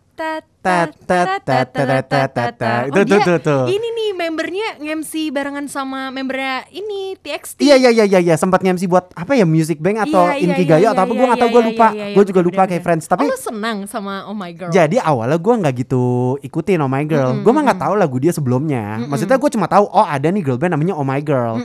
Itu, 2.90 3.00
tuh, 3.06 3.20
tuh, 3.22 3.38
tuh. 3.44 3.64
Ini 3.70 3.88
nih 3.94 4.10
membernya 4.18 4.68
nge-MC 4.82 5.30
barengan 5.30 5.68
sama 5.70 6.10
membernya 6.10 6.66
ini 6.74 7.20
TXT. 7.22 7.62
Iya 7.62 7.76
iya 7.78 7.92
iya 7.94 8.06
iya 8.08 8.20
iya 8.24 8.36
sempat 8.40 8.66
nge-MC 8.66 8.90
buat 8.90 9.14
apa 9.14 9.38
ya 9.38 9.46
Music 9.46 9.78
Bank 9.78 10.10
atau 10.10 10.26
Iya, 10.32 10.42
iya, 10.42 10.46
Inkigayo 10.48 10.82
iya, 10.82 10.90
atau 10.96 11.04
apa 11.06 11.14
iya, 11.14 11.20
gue 11.20 11.28
iya, 11.28 11.36
gue 11.36 11.62
iya, 11.62 11.70
lupa 11.70 11.88
iya, 11.92 12.06
iya, 12.10 12.16
gue 12.16 12.24
juga 12.26 12.42
lupa 12.42 12.62
kayak. 12.66 12.84
Friends 12.86 13.10
tapi 13.10 13.26
oh, 13.26 13.34
lu 13.34 13.38
senang 13.40 13.78
sama 13.90 14.30
Oh 14.30 14.38
My 14.38 14.54
Girl. 14.54 14.70
Jadi 14.70 14.98
awalnya 15.02 15.42
gue 15.42 15.54
nggak 15.58 15.74
gitu 15.86 16.04
ikutin 16.42 16.82
Oh 16.82 16.90
My 16.90 17.04
Girl, 17.06 17.42
gue 17.44 17.52
mah 17.52 17.64
nggak 17.72 17.82
tahu 17.82 17.94
lagu 17.98 18.18
dia 18.18 18.32
sebelumnya. 18.34 19.04
Maksudnya 19.06 19.38
gue 19.38 19.50
cuma 19.52 19.68
tahu 19.70 19.86
oh 19.90 20.06
ada 20.06 20.32
nih 20.32 20.42
girl 20.42 20.58
band 20.58 20.74
namanya 20.74 20.94
Oh 20.98 21.06
My 21.06 21.22
Girl. 21.22 21.60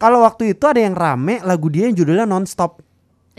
Kalau 0.00 0.24
waktu 0.24 0.56
itu 0.56 0.64
ada 0.64 0.80
yang 0.80 0.96
rame 0.96 1.38
lagu 1.44 1.68
dia 1.68 1.86
yang 1.86 1.94
judulnya 1.94 2.24
Nonstop. 2.24 2.89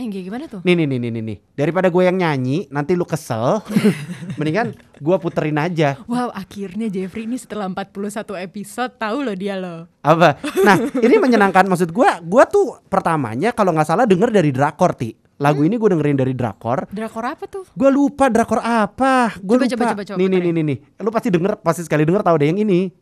Eh, 0.02 0.10
kayak 0.10 0.26
gimana 0.26 0.46
tuh? 0.50 0.62
Nih 0.66 0.74
nih 0.74 0.86
nih 0.90 1.00
nih 1.00 1.22
nih. 1.22 1.38
Daripada 1.54 1.88
gue 1.88 2.04
yang 2.04 2.18
nyanyi 2.18 2.66
nanti 2.68 2.98
lu 2.98 3.06
kesel, 3.06 3.62
mendingan 4.42 4.74
gue 4.98 5.16
puterin 5.22 5.62
aja. 5.62 6.02
Wow, 6.10 6.34
akhirnya 6.34 6.90
Jeffrey 6.90 7.30
ini 7.30 7.38
setelah 7.38 7.70
41 7.70 8.26
episode 8.42 8.92
tahu 8.98 9.22
loh 9.22 9.36
dia 9.38 9.56
loh. 9.56 9.86
Apa? 10.02 10.42
Nah 10.66 10.78
ini 10.98 11.16
menyenangkan 11.18 11.70
maksud 11.70 11.94
gue. 11.94 12.10
Gue 12.26 12.44
tuh 12.50 12.82
pertamanya 12.90 13.54
kalau 13.54 13.72
nggak 13.72 13.88
salah 13.88 14.10
denger 14.10 14.34
dari 14.34 14.50
drakor 14.50 14.98
ti. 14.98 15.14
Lagu 15.42 15.66
ini 15.66 15.74
gue 15.74 15.90
dengerin 15.90 16.18
dari 16.22 16.34
drakor. 16.38 16.86
Drakor 16.94 17.26
apa 17.26 17.50
tuh? 17.50 17.66
Gue 17.74 17.90
lupa 17.90 18.30
drakor 18.30 18.62
apa. 18.62 19.34
Gue 19.42 19.58
Coba, 19.58 19.66
lupa. 19.66 19.74
coba, 19.74 19.86
coba, 19.98 20.04
coba, 20.06 20.18
nih, 20.22 20.28
nih, 20.30 20.40
nih, 20.40 20.52
nih, 20.54 20.64
nih. 20.70 20.78
Lu 21.02 21.10
pasti 21.10 21.30
denger, 21.34 21.58
pasti 21.66 21.82
sekali 21.82 22.06
denger 22.06 22.22
tahu 22.22 22.36
deh 22.38 22.48
yang 22.54 22.62
ini. 22.62 22.94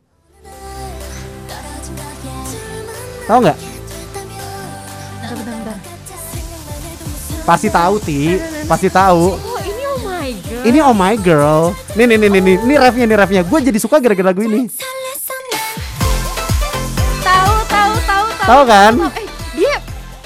Tahu 3.28 3.40
nggak? 3.44 3.58
Bentar, 5.20 5.36
bentar. 5.36 5.59
Pasti 7.50 7.66
tahu 7.66 7.98
ti, 7.98 8.38
pasti 8.70 8.94
tahu. 8.94 9.34
Oh, 9.34 9.58
ini 9.58 9.82
Oh 9.82 9.98
My 10.06 10.30
Girl. 10.38 10.62
Ini 10.62 10.80
Oh 10.86 10.94
My 10.94 11.16
Girl. 11.18 11.74
Nih, 11.98 12.06
nih, 12.06 12.18
nih, 12.22 12.30
nih, 12.30 12.42
nih. 12.46 12.56
Ini 12.62 12.74
refnya, 12.78 13.06
nih 13.10 13.18
refnya. 13.18 13.42
Gue 13.42 13.58
jadi 13.58 13.80
suka 13.82 13.98
gara-gara 13.98 14.30
lagu 14.30 14.46
ini. 14.46 14.70
Tahu, 17.26 17.54
tahu, 17.66 17.94
tahu, 18.06 18.26
tahu. 18.38 18.46
Tahu 18.46 18.62
kan? 18.70 18.94
Eh, 19.18 19.26
dia 19.58 19.74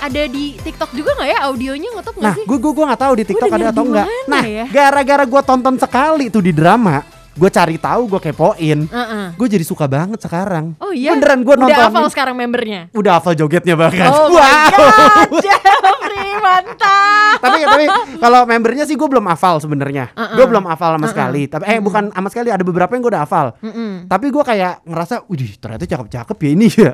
ada 0.03 0.23
di 0.27 0.59
TikTok 0.59 0.91
juga 0.91 1.15
nggak 1.15 1.29
ya 1.31 1.39
audionya 1.47 1.89
ngetop 1.95 2.13
nggak 2.19 2.27
Nah, 2.27 2.35
sih? 2.35 2.43
gue 2.43 2.57
gue 2.59 2.71
gue 2.75 2.85
nggak 2.91 3.01
tahu 3.07 3.13
di 3.15 3.23
TikTok 3.23 3.49
ada 3.55 3.65
atau 3.71 3.83
enggak. 3.87 4.07
Nah, 4.27 4.43
ya? 4.43 4.65
gara-gara 4.67 5.23
gue 5.23 5.41
tonton 5.47 5.75
sekali 5.79 6.27
tuh 6.27 6.43
di 6.43 6.51
drama, 6.51 7.07
gue 7.33 7.49
cari 7.49 7.75
tahu, 7.81 8.01
gue 8.09 8.21
kepoin. 8.21 8.79
Heeh. 8.85 9.25
Gue 9.33 9.47
jadi 9.49 9.65
suka 9.65 9.89
banget 9.89 10.21
sekarang. 10.21 10.77
Oh 10.77 10.93
iya. 10.93 11.17
Beneran 11.17 11.41
gue 11.41 11.55
nonton. 11.57 11.73
Udah 11.73 11.89
hafal 11.89 12.05
sekarang 12.13 12.35
membernya. 12.37 12.87
Udah 12.93 13.11
hafal 13.17 13.33
jogetnya 13.33 13.73
bahkan. 13.73 14.09
Oh 14.13 14.29
my 14.33 14.69
god, 14.69 15.29
Jeffrey 15.41 16.31
mantap. 16.37 17.41
tapi 17.41 17.59
tapi 17.65 17.85
kalau 18.21 18.45
membernya 18.45 18.85
sih 18.85 18.95
gue 18.95 19.07
belum 19.09 19.25
hafal 19.27 19.57
sebenarnya. 19.59 20.13
Uh-uh. 20.13 20.37
Gue 20.37 20.45
belum 20.47 20.63
hafal 20.69 20.95
sama 20.95 21.07
sekali. 21.09 21.49
Tapi 21.49 21.63
eh 21.65 21.79
bukan 21.81 22.13
sama 22.13 22.27
sekali 22.29 22.49
ada 22.53 22.63
beberapa 22.63 22.93
yang 22.93 23.01
gue 23.03 23.11
udah 23.11 23.23
hafal. 23.25 23.47
Mm-mm. 23.59 24.07
Tapi 24.07 24.25
gue 24.29 24.43
kayak 24.45 24.85
ngerasa, 24.85 25.25
wih 25.27 25.53
ternyata 25.57 25.83
cakep-cakep 25.89 26.37
ya 26.37 26.49
ini 26.53 26.67
ya. 26.69 26.91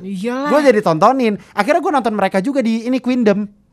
Gue 0.50 0.60
jadi 0.64 0.80
tontonin. 0.80 1.36
Akhirnya 1.54 1.82
gue 1.84 1.92
nonton 1.94 2.14
mereka 2.16 2.40
juga 2.40 2.64
di 2.64 2.88
ini 2.88 2.98
Queendom. 3.04 3.69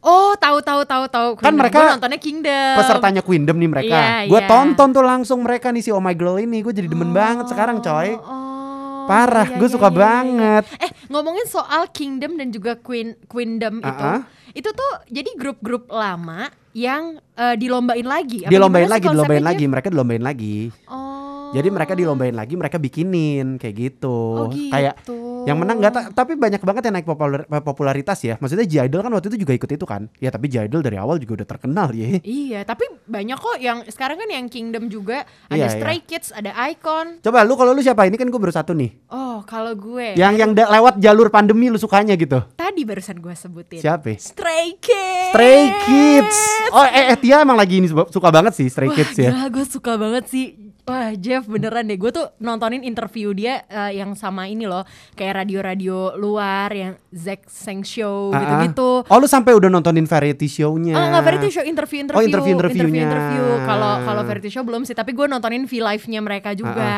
Oh, 0.00 0.32
tahu 0.40 0.64
tahu 0.64 0.80
tahu 0.88 1.04
tahu. 1.12 1.28
Kan 1.36 1.52
Kingdom. 1.52 1.60
mereka 1.60 1.76
Gua 1.76 1.90
nontonnya 1.92 2.20
Kingdom. 2.20 2.76
Pesertanya 2.80 3.22
Queendom 3.22 3.56
nih 3.60 3.70
mereka. 3.70 4.00
Iya, 4.00 4.32
gue 4.32 4.40
iya. 4.40 4.48
tonton 4.48 4.88
tuh 4.96 5.04
langsung 5.04 5.38
mereka 5.44 5.68
nih 5.68 5.82
si 5.84 5.90
Oh 5.92 6.00
My 6.00 6.16
Girl 6.16 6.40
ini. 6.40 6.64
Gue 6.64 6.72
jadi 6.72 6.88
demen 6.88 7.12
banget 7.12 7.52
sekarang 7.52 7.84
coy. 7.84 8.16
Oh, 8.16 9.04
Parah, 9.04 9.44
iya, 9.44 9.58
gue 9.60 9.68
iya, 9.68 9.74
suka 9.76 9.88
iya, 9.90 9.92
iya, 9.92 10.00
banget. 10.00 10.64
iya. 10.72 10.84
Eh, 10.88 10.90
ngomongin 11.12 11.44
soal 11.44 11.82
Kingdom 11.92 12.40
dan 12.40 12.48
juga 12.48 12.80
Queen 12.80 13.12
Queendom 13.28 13.84
itu. 13.84 13.92
Uh-uh. 13.92 14.20
Itu 14.56 14.72
tuh 14.72 14.90
jadi 15.12 15.30
grup-grup 15.36 15.92
lama 15.92 16.48
yang 16.72 17.20
eh, 17.36 17.54
dilombain 17.60 18.06
lagi. 18.06 18.48
Apa 18.48 18.52
Dilombain 18.56 18.88
lagi, 18.88 19.04
dilombain 19.04 19.44
lagi. 19.44 19.64
Mereka 19.68 19.88
dilombain 19.92 20.24
lagi. 20.24 20.56
Oh. 20.88 21.19
Jadi 21.50 21.68
mereka 21.68 21.92
dilombain 21.92 22.32
lagi, 22.32 22.54
mereka 22.54 22.76
bikinin 22.76 23.56
kayak 23.56 23.74
gitu. 23.74 24.18
Oh, 24.36 24.48
gitu. 24.48 24.70
Kayak 24.70 24.94
yang 25.40 25.56
menang 25.56 25.80
nggak 25.80 25.92
ta- 25.92 26.10
tapi 26.12 26.36
banyak 26.36 26.60
banget 26.60 26.82
yang 26.84 26.94
naik 26.94 27.08
popular- 27.08 27.48
popularitas 27.60 28.20
ya. 28.20 28.36
Maksudnya 28.36 28.64
J 28.64 28.86
Idol 28.86 29.00
kan 29.00 29.10
waktu 29.10 29.32
itu 29.32 29.38
juga 29.40 29.52
ikut 29.56 29.70
itu 29.70 29.84
kan. 29.84 30.06
Ya 30.16 30.28
tapi 30.28 30.46
J 30.46 30.68
Idol 30.68 30.80
dari 30.80 31.00
awal 31.00 31.16
juga 31.16 31.42
udah 31.42 31.48
terkenal 31.48 31.90
ya. 31.92 32.20
Iya, 32.40 32.62
tapi 32.62 32.84
banyak 33.04 33.36
kok 33.36 33.56
yang 33.58 33.78
sekarang 33.86 34.18
kan 34.18 34.28
yang 34.28 34.46
Kingdom 34.46 34.86
juga 34.86 35.24
ada 35.46 35.56
Iya, 35.56 35.68
Stray 35.72 36.00
Kids, 36.00 36.30
ada 36.30 36.52
Icon. 36.68 37.18
Coba 37.20 37.42
lu 37.42 37.54
kalau 37.54 37.72
lu 37.72 37.80
siapa? 37.80 38.04
Ini 38.04 38.14
kan 38.14 38.28
gue 38.28 38.38
baru 38.38 38.52
satu 38.52 38.72
nih. 38.72 38.90
Oh, 39.08 39.42
kalau 39.42 39.72
gue 39.72 40.14
Yang 40.14 40.34
yang 40.38 40.50
lewat 40.52 40.98
jalur 40.98 41.28
pandemi 41.28 41.66
lu 41.66 41.76
sukanya 41.76 42.14
gitu. 42.14 42.38
tadi 42.54 42.84
barusan 42.84 43.18
gue 43.18 43.34
sebutin. 43.34 43.80
Siapa? 43.80 44.14
Stray 44.14 44.76
Kids. 44.76 45.30
Stray 45.32 45.60
Kids. 45.84 46.38
Oh 46.70 46.84
eh, 46.84 47.10
eh 47.10 47.18
Tia 47.18 47.42
emang 47.42 47.56
lagi 47.56 47.80
ini 47.80 47.88
suka 47.88 48.28
banget 48.28 48.54
sih 48.54 48.66
Stray 48.68 48.88
Wah, 48.88 48.96
Kids 48.96 49.16
ya. 49.16 49.30
gila 49.32 49.46
gue 49.48 49.64
suka 49.64 49.92
banget 49.96 50.24
sih. 50.28 50.69
Wah 50.90 51.14
Jeff 51.14 51.46
beneran 51.46 51.86
deh. 51.86 51.94
Gue 51.94 52.10
tuh 52.10 52.26
nontonin 52.38 52.82
interview 52.82 53.30
dia 53.30 53.62
eh, 53.64 53.96
Yang 53.96 54.18
sama 54.18 54.50
ini 54.50 54.66
loh. 54.66 54.82
Kayak 55.14 55.46
radio-radio 55.46 56.18
luar 56.18 56.68
Yang 56.68 56.94
Zack 57.14 57.46
Seng 57.46 57.80
Show 57.80 58.30
Ah, 58.30 58.34
ah. 58.34 58.40
gitu-gitu. 58.42 59.06
Oh 59.06 59.16
lu 59.16 59.24
sampai 59.24 59.54
udah 59.54 59.70
nontonin 59.70 60.04
variety 60.04 60.50
show-nya. 60.50 60.98
Ah 60.98 61.06
nggak 61.10 61.24
variety 61.24 61.48
show 61.48 61.62
interview 61.62 62.02
interview. 62.02 62.18
Oh, 62.18 62.26
interview-interviewnya. 62.26 63.02
interview 63.06 63.44
kalau 63.62 63.92
kalau 64.02 64.22
variety 64.26 64.50
show 64.50 64.66
belum 64.66 64.82
sih 64.82 64.92
tapi 64.92 65.14
gue 65.14 65.24
nontonin 65.24 65.64
V 65.64 65.78
live 65.78 66.04
nya 66.06 66.20
mereka 66.20 66.50
Ah, 66.50 66.58
juga 66.58 66.88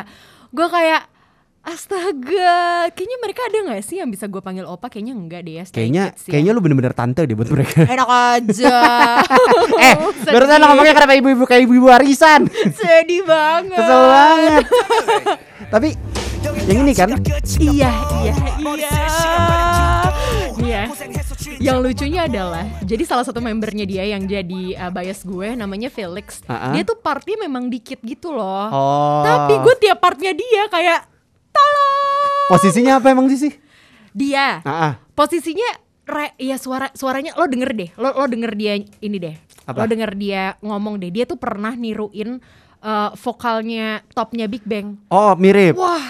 gue 0.48 0.66
kayak 0.68 1.11
astaga 1.62 2.58
kayaknya 2.90 3.18
mereka 3.18 3.40
ada 3.44 3.58
nggak 3.64 3.82
sih 3.82 3.96
yang 3.96 4.10
bisa 4.10 4.26
gue 4.26 4.38
panggil 4.38 4.66
opa 4.66 4.86
kayaknya 4.86 5.14
enggak 5.14 5.40
deh 5.42 5.54
ya 5.56 5.64
Kayaknya 5.64 6.04
ya. 6.10 6.26
kayaknya 6.26 6.50
lu 6.50 6.60
bener-bener 6.60 6.90
tante 6.92 7.22
deh 7.22 7.32
buat 7.32 7.46
mereka. 7.48 7.86
enak 7.94 8.08
aja 8.10 8.78
eh, 9.86 9.94
barusan 10.26 10.58
ngomongnya 10.60 10.92
kenapa 10.92 11.14
ibu-ibu 11.14 11.44
kayak 11.44 11.62
ibu-ibu 11.64 11.86
warisan. 11.86 12.50
sedih 12.78 13.22
banget 13.22 13.78
Kesel 13.78 14.02
banget. 14.04 14.64
Tapi 15.68 15.88
yang 16.66 16.78
ini 16.82 16.92
kan 16.92 17.08
iya 17.60 17.90
iya 18.18 18.34
iya 18.58 18.74
iya 20.58 20.82
yang 21.58 21.78
lucunya 21.78 22.26
adalah 22.26 22.66
jadi 22.82 23.02
salah 23.02 23.22
satu 23.22 23.38
membernya 23.38 23.86
dia 23.86 24.02
yang 24.04 24.26
jadi 24.26 24.62
uh, 24.76 24.90
bias 24.90 25.22
gue 25.22 25.54
namanya 25.54 25.86
Felix 25.88 26.42
Ah, 26.44 26.70
ah. 26.70 26.72
dia 26.72 26.82
tuh 26.82 26.98
partnya 26.98 27.38
memang 27.38 27.70
dikit 27.70 28.02
gitu 28.02 28.34
loh 28.34 28.66
Oh. 28.68 29.22
tapi 29.22 29.54
gue 29.56 29.74
tiap 29.78 29.98
partnya 29.98 30.34
dia 30.34 30.66
kayak 30.66 31.11
posisinya 32.46 32.98
apa 32.98 33.10
emang 33.10 33.28
sih 33.28 33.40
sih? 33.40 33.54
dia 34.12 34.60
Ah, 34.60 34.72
ah. 34.72 34.94
posisinya 35.12 35.64
re, 36.04 36.36
ya 36.36 36.56
suara 36.56 36.92
suaranya 36.92 37.32
lo 37.34 37.46
denger 37.46 37.70
deh 37.72 37.90
lo 37.96 38.12
lo 38.12 38.24
denger 38.26 38.52
dia 38.52 38.72
ini 38.76 39.16
deh 39.16 39.36
Apa? 39.64 39.76
lo 39.78 39.84
denger 39.86 40.12
dia 40.14 40.42
ngomong 40.60 40.98
deh 40.98 41.08
dia 41.08 41.24
tuh 41.24 41.36
pernah 41.36 41.72
niruin 41.72 42.36
uh, 42.80 43.10
vokalnya 43.14 44.04
topnya 44.12 44.44
Big 44.46 44.62
Bang 44.62 45.00
Oh, 45.08 45.32
mirip. 45.34 45.72
wah 45.74 46.02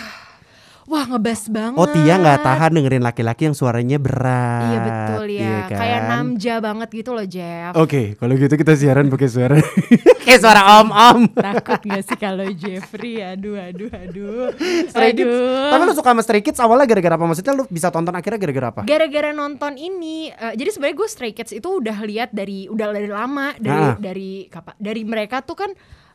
wah 0.84 1.04
ngebas 1.04 1.46
banget 1.46 1.74
Oh, 1.74 1.86
Tia 1.86 2.14
nggak 2.16 2.40
tahan 2.40 2.70
dengerin 2.72 3.00
laki-laki 3.00 3.42
yang 3.44 3.52
suaranya 3.52 3.96
berat. 3.96 4.62
iya 4.64 4.78
betul 4.80 5.26
ya 5.26 5.40
Iya 5.40 5.58
kayak 5.70 6.00
kan? 6.00 6.10
namja 6.12 6.54
banget 6.58 6.88
gitu 6.92 7.10
loh 7.10 7.24
Jeff 7.24 7.72
Oke, 7.74 8.14
kalau 8.14 8.34
gitu 8.34 8.50
kita 8.52 8.72
siaran 8.72 9.06
pakai 9.06 9.26
suara 9.26 9.56
kayak 10.24 10.40
suara 10.40 10.62
om-om. 10.78 11.30
takut 11.32 11.80
gak 11.80 12.02
sih 12.02 12.16
kalau 12.16 12.46
Jeffrey 12.52 13.18
aduh 13.18 13.56
aduh 13.56 13.90
aduh 13.90 14.50
Stray 14.86 15.12
Kids. 15.12 15.22
aduh 15.24 15.70
Tapi 15.70 15.82
lu 15.82 15.92
suka 15.92 16.10
sama 16.10 16.22
Stray 16.22 16.40
Kids 16.40 16.58
awalnya 16.58 16.86
gara-gara 16.86 17.14
apa? 17.14 17.24
Maksudnya 17.24 17.52
lu 17.52 17.64
bisa 17.66 17.88
tonton 17.88 18.12
akhirnya 18.12 18.38
gara-gara 18.38 18.68
apa? 18.70 18.80
gara-gara 18.82 19.30
nonton 19.30 19.74
ini 19.74 20.28
eh, 20.28 20.54
jadi 20.54 20.68
sebenarnya 20.68 20.96
gue 20.96 21.08
Stray 21.08 21.32
Kids 21.32 21.52
itu 21.52 21.68
udah 21.72 21.98
lihat 22.00 22.30
dari 22.30 22.66
udah 22.66 22.86
dari 22.90 23.08
lama 23.08 23.54
dari 23.56 23.70
Ah. 23.82 23.96
dari 23.96 24.30
kapan 24.46 24.74
dari 24.76 25.02
mereka 25.02 25.40
tuh 25.40 25.56
kan 25.56 25.70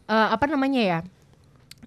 eh, 0.05 0.27
apa 0.29 0.45
namanya 0.45 0.81
ya 0.81 0.99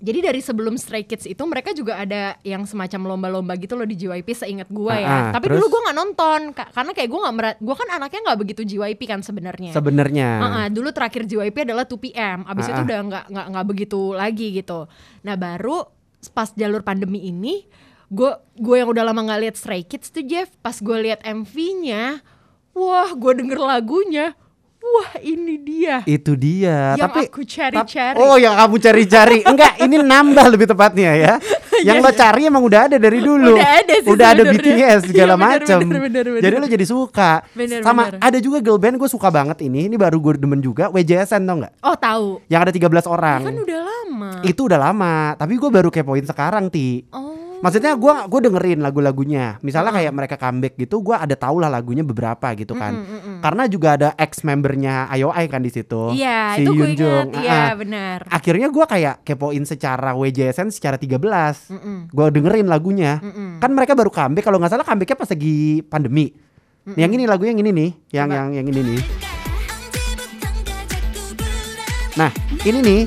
jadi 0.00 0.32
dari 0.32 0.40
sebelum 0.40 0.74
Stray 0.74 1.04
Kids 1.04 1.24
itu 1.24 1.42
mereka 1.44 1.70
juga 1.70 2.00
ada 2.00 2.34
yang 2.40 2.64
semacam 2.64 3.14
lomba-lomba 3.14 3.52
gitu 3.54 3.76
loh 3.76 3.84
di 3.84 3.94
JYP 3.94 4.32
seingat 4.32 4.66
gue 4.66 4.94
ya. 4.96 5.04
Ah, 5.04 5.20
ah, 5.28 5.32
Tapi 5.36 5.46
terus? 5.46 5.56
dulu 5.60 5.66
gue 5.68 5.80
nggak 5.84 5.96
nonton 5.96 6.40
ka- 6.50 6.70
karena 6.72 6.90
kayak 6.90 7.08
gue 7.08 7.20
nggak 7.20 7.36
merat, 7.36 7.56
gue 7.60 7.74
kan 7.76 7.88
anaknya 7.92 8.20
nggak 8.24 8.38
begitu 8.40 8.62
JYP 8.66 9.00
kan 9.04 9.20
sebenarnya. 9.20 9.70
Sebenarnya. 9.70 10.28
Ah, 10.40 10.48
ah, 10.50 10.66
dulu 10.66 10.88
terakhir 10.90 11.28
JYP 11.28 11.68
adalah 11.68 11.84
2PM, 11.84 12.42
abis 12.42 12.64
Ah, 12.64 12.70
itu 12.70 12.80
ah. 12.80 12.86
udah 12.88 12.98
nggak 13.04 13.24
nggak 13.28 13.46
nggak 13.52 13.66
begitu 13.68 14.00
lagi 14.10 14.46
gitu. 14.52 14.88
Nah 15.20 15.36
baru 15.36 15.84
pas 16.32 16.48
jalur 16.50 16.80
pandemi 16.80 17.24
ini, 17.24 17.68
gue 18.08 18.30
gue 18.56 18.76
yang 18.76 18.88
udah 18.88 19.04
lama 19.04 19.20
nggak 19.22 19.40
lihat 19.42 19.56
Stray 19.56 19.84
Kids 19.84 20.08
tuh 20.08 20.24
Jeff, 20.24 20.48
pas 20.58 20.74
gue 20.74 20.96
lihat 21.00 21.20
MV-nya, 21.22 22.24
wah 22.72 23.10
gue 23.10 23.32
denger 23.36 23.56
lagunya, 23.56 24.32
wah 24.82 25.12
ini 25.20 25.54
dia. 25.56 26.00
Itu 26.02 26.34
dia. 26.34 26.94
Yang 26.94 27.04
tapi 27.04 27.20
aku 27.26 27.40
cari-cari. 27.42 28.16
tap- 28.16 28.18
Oh, 28.18 28.36
yang 28.36 28.54
kamu 28.54 28.76
cari-cari. 28.78 29.38
Enggak, 29.50 29.72
ini 29.78 29.96
nambah 29.96 30.46
lebih 30.48 30.66
tepatnya 30.66 31.12
ya. 31.14 31.32
Yang 31.80 31.96
lo 31.98 32.10
cari 32.12 32.42
emang 32.44 32.60
udah 32.60 32.80
ada 32.86 32.96
dari 32.96 33.18
dulu. 33.18 33.56
Udah 33.56 33.70
ada 33.78 33.94
sih 33.96 34.10
Udah 34.10 34.26
ada. 34.30 34.42
BTS 34.42 34.98
segala 35.06 35.32
Iya, 35.32 35.38
bener, 35.38 35.60
macam. 35.60 35.78
Jadi 36.38 36.54
lo 36.54 36.66
jadi 36.66 36.86
suka. 36.86 37.32
Bener, 37.50 37.80
Sama 37.80 38.02
bener. 38.06 38.20
ada 38.20 38.38
juga 38.38 38.58
girl 38.60 38.76
band 38.76 38.96
gue 38.96 39.08
suka 39.08 39.28
banget 39.28 39.60
ini. 39.62 39.86
Ini 39.86 39.96
baru 39.96 40.16
gue 40.18 40.32
demen 40.36 40.60
juga. 40.60 40.88
WJSN 40.88 41.40
tau 41.42 41.56
nggak? 41.58 41.72
Oh 41.80 41.96
tahu, 41.96 42.26
Yang 42.46 42.60
ada 42.60 42.72
13 43.00 43.06
orang. 43.06 43.40
kan 43.42 43.56
udah 43.56 43.80
lama. 43.80 44.30
Itu 44.42 44.60
udah 44.66 44.78
lama. 44.82 45.14
Tapi 45.34 45.52
gue 45.54 45.70
baru 45.70 45.88
kepoin 45.88 46.24
sekarang 46.24 46.68
ti. 46.68 47.04
Oh, 47.10 47.29
Maksudnya 47.60 47.92
gua 48.00 48.24
gue 48.24 48.40
dengerin 48.48 48.80
lagu-lagunya. 48.80 49.60
Misalnya 49.60 49.92
kayak 49.92 50.12
mereka 50.16 50.36
comeback 50.40 50.80
gitu, 50.80 51.04
gua 51.04 51.20
ada 51.20 51.36
tau 51.36 51.60
lah 51.60 51.68
lagunya 51.68 52.00
beberapa 52.00 52.56
gitu 52.56 52.72
kan. 52.72 53.04
Karena 53.44 53.68
juga 53.68 54.00
ada 54.00 54.08
ex 54.16 54.40
membernya 54.40 55.12
IOI 55.12 55.44
kan 55.52 55.60
di 55.60 55.68
situ. 55.68 56.16
iya 56.16 56.56
si 56.56 56.64
itu 56.64 56.72
gue 56.72 56.96
ingat, 56.96 57.26
iya 57.36 57.60
ah. 57.72 57.76
benar. 57.76 58.18
Akhirnya 58.32 58.72
gua 58.72 58.88
kayak 58.88 59.20
kepoin 59.28 59.68
secara 59.68 60.16
WJSN 60.16 60.72
secara 60.72 60.96
13. 60.96 61.20
Mm-mm. 61.20 61.96
Gua 62.08 62.32
dengerin 62.32 62.64
lagunya. 62.64 63.20
Mm-mm. 63.20 63.60
Kan 63.60 63.76
mereka 63.76 63.92
baru 63.92 64.08
comeback 64.08 64.44
kalau 64.48 64.56
nggak 64.56 64.72
salah 64.72 64.86
comebacknya 64.88 65.16
pas 65.20 65.28
lagi 65.28 65.84
pandemi. 65.84 66.32
Yang 66.96 67.10
ini 67.20 67.24
lagu 67.28 67.44
yang 67.44 67.60
ini 67.60 67.70
nih, 67.76 67.90
yang 68.16 68.28
Coba. 68.32 68.36
yang 68.40 68.48
yang 68.56 68.66
ini 68.72 68.80
nih. 68.80 69.00
Nah, 72.16 72.30
ini 72.64 72.78
nih. 72.80 73.00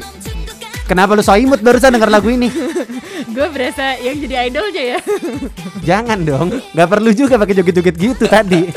Kenapa 0.85 1.17
lu 1.17 1.25
so 1.25 1.33
imut 1.33 1.57
barusan 1.63 1.95
denger 1.95 2.11
lagu 2.11 2.29
ini? 2.29 2.53
gue 3.25 3.47
berasa 3.47 3.95
yang 3.97 4.19
jadi 4.19 4.47
idolnya 4.47 4.83
ya. 4.95 4.99
Jangan 5.89 6.19
dong, 6.21 6.47
nggak 6.71 6.89
perlu 6.89 7.11
juga 7.11 7.35
pakai 7.35 7.55
joget-joget 7.55 7.95
gitu 7.95 8.25
tadi. 8.25 8.67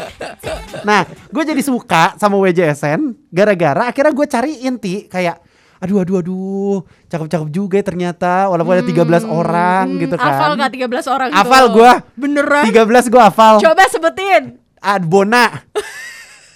Nah, 0.83 1.03
gue 1.07 1.43
jadi 1.43 1.63
suka 1.63 2.15
sama 2.17 2.37
WJSN 2.37 3.31
gara-gara 3.31 3.89
akhirnya 3.89 4.13
gue 4.13 4.27
cari 4.27 4.53
inti 4.63 5.07
kayak 5.07 5.43
aduh 5.77 6.01
aduh 6.01 6.25
aduh 6.25 6.79
cakep-cakep 7.07 7.49
juga 7.53 7.77
ya 7.77 7.85
ternyata 7.85 8.49
walaupun 8.49 8.81
ada 8.81 8.85
13 8.87 9.29
orang 9.29 9.85
Hmm, 9.93 10.01
gitu 10.01 10.17
kan. 10.17 10.33
Hafal 10.33 10.51
gak 10.57 10.71
13 10.73 11.05
orang? 11.13 11.29
Hafal 11.37 11.65
gua. 11.69 11.93
Beneran? 12.17 12.65
13 12.65 13.13
gue 13.13 13.23
hafal. 13.23 13.55
Coba 13.61 13.85
sebutin. 13.93 14.57
Adbona. 14.81 15.65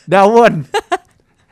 Dawon. 0.05 0.65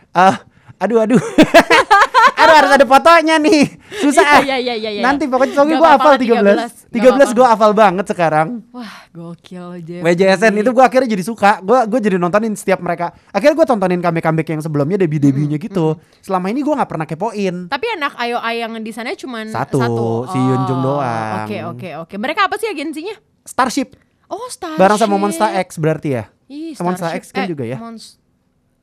Ah, 0.08 0.42
aduh 0.80 0.98
aduh. 0.98 1.20
aduh 2.38 2.54
harus 2.54 2.70
ada 2.70 2.84
fotonya 2.84 3.34
nih. 3.36 3.62
Susah. 3.98 4.22
ah. 4.22 4.40
Iya, 4.40 4.56
iya, 4.56 4.74
iya, 4.74 4.90
iya. 4.94 5.02
Nanti 5.02 5.26
pokoknya 5.26 5.52
soalnya 5.52 5.76
gue 5.76 5.90
hafal 5.90 6.08
lah, 6.08 6.18
13. 6.18 6.30
13. 6.30 6.38
Nggak 6.38 6.68
13 6.88 7.04
apa-apa. 7.10 7.32
gue 7.34 7.46
hafal 7.46 7.72
banget 7.72 8.06
sekarang. 8.06 8.48
Wah, 8.70 8.94
gokil 9.10 9.64
aja. 9.76 9.96
WJSN 10.00 10.54
itu 10.56 10.70
gue 10.70 10.84
akhirnya 10.84 11.08
jadi 11.08 11.24
suka 11.24 11.50
gue 11.60 11.78
gue 11.86 12.00
jadi 12.00 12.16
nontonin 12.16 12.54
setiap 12.54 12.78
mereka 12.78 13.10
akhirnya 13.28 13.54
gue 13.54 13.66
tontonin 13.66 13.98
comeback 13.98 14.24
comeback 14.24 14.48
yang 14.48 14.60
sebelumnya 14.60 14.96
debut 14.96 15.18
debutnya 15.18 15.56
gitu 15.56 15.94
selama 16.18 16.48
ini 16.48 16.60
gue 16.60 16.70
nggak 16.70 16.86
pernah 16.86 17.04
kepoin 17.04 17.66
Tapi 17.66 17.86
anak 17.90 18.14
IOI 18.14 18.54
yang 18.58 18.72
di 18.78 18.92
sana 18.92 19.10
cuma 19.12 19.42
Satu, 19.44 19.82
si 20.26 20.38
Yoon 20.38 20.62
Jung 20.64 20.80
doang. 20.80 21.44
Oke, 21.44 21.58
oke, 21.64 21.88
oke. 22.02 22.14
Mereka 22.16 22.46
apa 22.46 22.54
sih 22.54 22.66
agensinya? 22.66 23.18
Starship 23.42 23.98
Oh, 24.26 24.44
Starship. 24.46 24.76
bareng 24.76 24.96
sama 24.96 25.16
Monster 25.16 25.48
X 25.58 25.76
berarti 25.76 26.08
ya 26.12 26.24
Ih, 26.46 26.76
Monster. 26.78 27.12
X 27.14 27.32
kan 27.32 27.44
Eh, 27.44 27.48
juga 27.48 27.64
ya 27.64 27.76
Monst- 27.76 28.20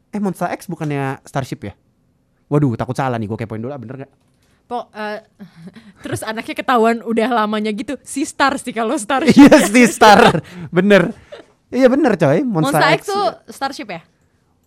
eh 0.07 0.17
Monster 0.17 0.49
X 0.51 0.65
bukannya 0.65 1.21
Starship 1.21 1.61
ya 1.61 1.73
waduh 2.51 2.73
takut 2.77 2.95
salah 2.95 3.17
nih 3.17 3.27
gue 3.29 3.37
kepoin 3.37 3.61
dulu. 3.61 3.73
Ah, 3.73 3.81
bener 3.81 4.05
gak 4.05 4.11
Po, 4.65 4.89
eh, 4.97 5.21
terus 6.03 6.25
anaknya 6.25 6.57
ketahuan 6.57 7.05
udah 7.05 7.29
lamanya 7.29 7.69
gitu. 7.69 8.01
Si 8.01 8.25
Star 8.25 8.57
sih 8.57 8.73
kalau 8.73 8.97
Starship. 8.97 9.37
iya 9.45 9.55
si 9.61 9.85
Star. 9.85 10.41
Bener. 10.73 11.13
Iya 11.69 11.85
bener 11.85 12.17
coy. 12.17 12.41
Monster, 12.41 12.73
Monster 12.73 12.81
X. 12.81 12.97
X, 12.97 12.99
tuh 13.05 13.25
Starship 13.53 13.87
ya? 13.93 14.01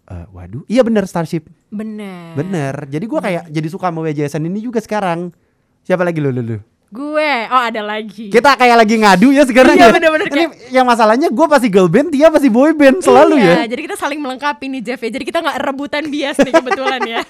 Eh, 0.09 0.27
waduh. 0.31 0.63
Iya 0.71 0.87
bener 0.87 1.05
Starship. 1.11 1.51
Bener. 1.69 2.39
bener. 2.39 2.87
Jadi 2.87 3.05
gue 3.11 3.21
kayak 3.21 3.45
jadi 3.51 3.69
suka 3.69 3.91
sama 3.91 4.07
WJSN 4.07 4.47
ini 4.47 4.63
juga 4.63 4.79
sekarang. 4.79 5.35
Siapa 5.83 6.07
lagi? 6.07 6.23
Lu 6.23 6.31
lu 6.31 6.47
lu 6.47 6.59
Gue, 6.89 7.33
oh 7.53 7.63
ada 7.69 7.85
lagi. 7.85 8.33
Kita 8.33 8.57
kayak 8.57 8.81
lagi 8.81 8.97
ngadu 8.97 9.29
ya 9.29 9.45
sekarang 9.45 9.77
ya. 9.77 9.93
Iya, 9.93 9.93
bener-bener 9.93 10.27
Ini 10.33 10.45
yang 10.73 10.89
masalahnya 10.89 11.29
gue 11.29 11.45
pasti 11.45 11.69
girl 11.69 11.85
band, 11.85 12.09
dia 12.09 12.33
pasti 12.33 12.49
boy 12.49 12.73
band 12.73 13.05
selalu 13.05 13.37
iya, 13.37 13.69
ya. 13.69 13.77
jadi 13.77 13.93
kita 13.93 13.97
saling 14.01 14.17
melengkapi 14.17 14.73
nih 14.73 14.81
Jeff 14.81 15.01
ya. 15.05 15.13
Jadi 15.13 15.25
kita 15.29 15.45
nggak 15.45 15.69
rebutan 15.69 16.09
bias 16.09 16.41
nih 16.41 16.49
kebetulan 16.49 17.01
ya. 17.05 17.21